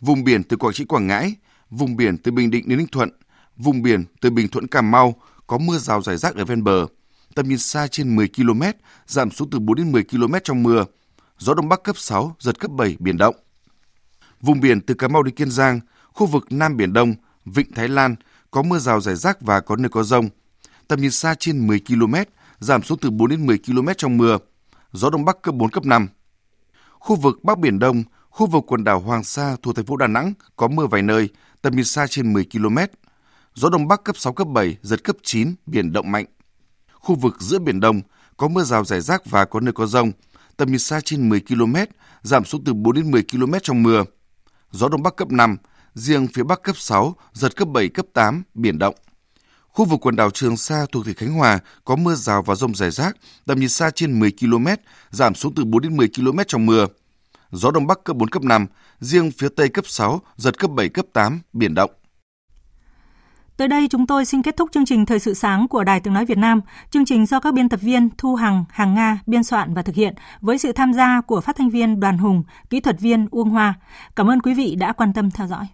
Vùng 0.00 0.24
biển 0.24 0.42
từ 0.42 0.56
Quảng 0.56 0.74
Trị 0.74 0.84
Quảng 0.84 1.06
Ngãi, 1.06 1.34
vùng 1.70 1.96
biển 1.96 2.18
từ 2.18 2.32
Bình 2.32 2.50
Định 2.50 2.68
đến 2.68 2.78
Ninh 2.78 2.86
Thuận, 2.86 3.10
vùng 3.56 3.82
biển 3.82 4.04
từ 4.20 4.30
Bình 4.30 4.48
Thuận 4.48 4.66
Cà 4.66 4.82
Mau 4.82 5.14
có 5.46 5.58
mưa 5.58 5.78
rào 5.78 6.02
rải 6.02 6.16
rác 6.16 6.36
ở 6.36 6.44
ven 6.44 6.64
bờ. 6.64 6.86
Tầm 7.34 7.48
nhìn 7.48 7.58
xa 7.58 7.86
trên 7.86 8.16
10 8.16 8.28
km, 8.28 8.62
giảm 9.06 9.30
xuống 9.30 9.50
từ 9.50 9.58
4 9.58 9.76
đến 9.76 9.92
10 9.92 10.04
km 10.04 10.34
trong 10.44 10.62
mưa. 10.62 10.84
Gió 11.38 11.54
Đông 11.54 11.68
Bắc 11.68 11.82
cấp 11.82 11.96
6, 11.98 12.36
giật 12.38 12.60
cấp 12.60 12.70
7, 12.70 12.96
biển 12.98 13.18
động. 13.18 13.36
Vùng 14.40 14.60
biển 14.60 14.80
từ 14.80 14.94
Cà 14.94 15.08
Mau 15.08 15.22
đến 15.22 15.34
Kiên 15.34 15.50
Giang, 15.50 15.80
khu 16.14 16.26
vực 16.26 16.52
Nam 16.52 16.76
Biển 16.76 16.92
Đông, 16.92 17.14
Vịnh 17.44 17.72
Thái 17.72 17.88
Lan 17.88 18.16
có 18.50 18.62
mưa 18.62 18.78
rào 18.78 19.00
rải 19.00 19.14
rác 19.14 19.40
và 19.40 19.60
có 19.60 19.76
nơi 19.76 19.88
có 19.88 20.02
rông. 20.02 20.28
Tầm 20.88 21.00
nhìn 21.00 21.10
xa 21.10 21.34
trên 21.34 21.66
10 21.66 21.80
km, 21.88 22.14
giảm 22.58 22.82
xuống 22.82 22.98
từ 22.98 23.10
4 23.10 23.28
đến 23.28 23.46
10 23.46 23.58
km 23.58 23.88
trong 23.96 24.16
mưa. 24.16 24.38
Gió 24.92 25.10
Đông 25.10 25.24
Bắc 25.24 25.42
cấp 25.42 25.54
4, 25.54 25.70
cấp 25.70 25.84
5. 25.84 26.08
Khu 26.90 27.16
vực 27.16 27.44
Bắc 27.44 27.58
Biển 27.58 27.78
Đông, 27.78 28.02
khu 28.30 28.46
vực 28.46 28.64
quần 28.66 28.84
đảo 28.84 29.00
Hoàng 29.00 29.24
Sa 29.24 29.56
thuộc 29.62 29.76
thành 29.76 29.86
phố 29.86 29.96
Đà 29.96 30.06
Nẵng 30.06 30.32
có 30.56 30.68
mưa 30.68 30.86
vài 30.86 31.02
nơi, 31.02 31.28
tầm 31.62 31.76
nhìn 31.76 31.84
xa 31.84 32.06
trên 32.06 32.32
10 32.32 32.46
km. 32.52 32.78
Gió 33.54 33.68
Đông 33.68 33.88
Bắc 33.88 34.04
cấp 34.04 34.16
6, 34.16 34.32
cấp 34.32 34.46
7, 34.48 34.76
giật 34.82 35.04
cấp 35.04 35.16
9, 35.22 35.54
biển 35.66 35.92
động 35.92 36.12
mạnh. 36.12 36.26
Khu 36.92 37.14
vực 37.14 37.36
giữa 37.40 37.58
Biển 37.58 37.80
Đông 37.80 38.00
có 38.36 38.48
mưa 38.48 38.62
rào 38.62 38.84
rải 38.84 39.00
rác 39.00 39.26
và 39.26 39.44
có 39.44 39.60
nơi 39.60 39.72
có 39.72 39.86
rông, 39.86 40.12
tầm 40.56 40.68
nhìn 40.68 40.78
xa 40.78 41.00
trên 41.04 41.28
10 41.28 41.40
km, 41.40 41.74
giảm 42.22 42.44
xuống 42.44 42.64
từ 42.64 42.74
4 42.74 42.94
đến 42.94 43.10
10 43.10 43.24
km 43.32 43.54
trong 43.62 43.82
mưa. 43.82 44.04
Gió 44.70 44.88
Đông 44.88 45.02
Bắc 45.02 45.16
cấp 45.16 45.30
5, 45.30 45.56
riêng 45.94 46.26
phía 46.34 46.42
Bắc 46.42 46.62
cấp 46.62 46.76
6, 46.76 47.16
giật 47.32 47.56
cấp 47.56 47.68
7, 47.68 47.88
cấp 47.88 48.06
8, 48.12 48.42
biển 48.54 48.78
động. 48.78 48.94
Khu 49.68 49.84
vực 49.84 50.00
quần 50.06 50.16
đảo 50.16 50.30
Trường 50.30 50.56
Sa 50.56 50.86
thuộc 50.92 51.04
tỉnh 51.06 51.14
Khánh 51.14 51.32
Hòa 51.32 51.58
có 51.84 51.96
mưa 51.96 52.14
rào 52.14 52.42
và 52.42 52.54
rông 52.54 52.74
rải 52.74 52.90
rác, 52.90 53.16
tầm 53.46 53.60
nhìn 53.60 53.68
xa 53.68 53.90
trên 53.90 54.18
10 54.18 54.32
km, 54.40 54.66
giảm 55.10 55.34
xuống 55.34 55.54
từ 55.54 55.64
4 55.64 55.82
đến 55.82 55.96
10 55.96 56.08
km 56.16 56.38
trong 56.46 56.66
mưa. 56.66 56.86
Gió 57.50 57.70
Đông 57.70 57.86
Bắc 57.86 58.04
cấp 58.04 58.16
4, 58.16 58.28
cấp 58.28 58.42
5, 58.42 58.66
riêng 59.00 59.30
phía 59.38 59.48
Tây 59.48 59.68
cấp 59.68 59.84
6, 59.88 60.20
giật 60.36 60.58
cấp 60.58 60.70
7, 60.70 60.88
cấp 60.88 61.06
8, 61.12 61.40
biển 61.52 61.74
động. 61.74 61.90
Tới 63.56 63.68
đây 63.68 63.88
chúng 63.90 64.06
tôi 64.06 64.24
xin 64.24 64.42
kết 64.42 64.56
thúc 64.56 64.68
chương 64.72 64.84
trình 64.84 65.06
Thời 65.06 65.18
sự 65.18 65.34
sáng 65.34 65.68
của 65.68 65.84
Đài 65.84 66.00
Tiếng 66.00 66.14
Nói 66.14 66.24
Việt 66.24 66.38
Nam. 66.38 66.60
Chương 66.90 67.04
trình 67.04 67.26
do 67.26 67.40
các 67.40 67.54
biên 67.54 67.68
tập 67.68 67.80
viên 67.82 68.08
Thu 68.18 68.34
Hằng, 68.34 68.64
Hàng 68.70 68.94
Nga 68.94 69.18
biên 69.26 69.44
soạn 69.44 69.74
và 69.74 69.82
thực 69.82 69.94
hiện 69.94 70.14
với 70.40 70.58
sự 70.58 70.72
tham 70.72 70.92
gia 70.92 71.20
của 71.20 71.40
phát 71.40 71.56
thanh 71.56 71.70
viên 71.70 72.00
Đoàn 72.00 72.18
Hùng, 72.18 72.42
kỹ 72.70 72.80
thuật 72.80 73.00
viên 73.00 73.26
Uông 73.30 73.50
Hoa. 73.50 73.74
Cảm 74.16 74.30
ơn 74.30 74.42
quý 74.42 74.54
vị 74.54 74.74
đã 74.74 74.92
quan 74.92 75.12
tâm 75.12 75.30
theo 75.30 75.46
dõi. 75.46 75.66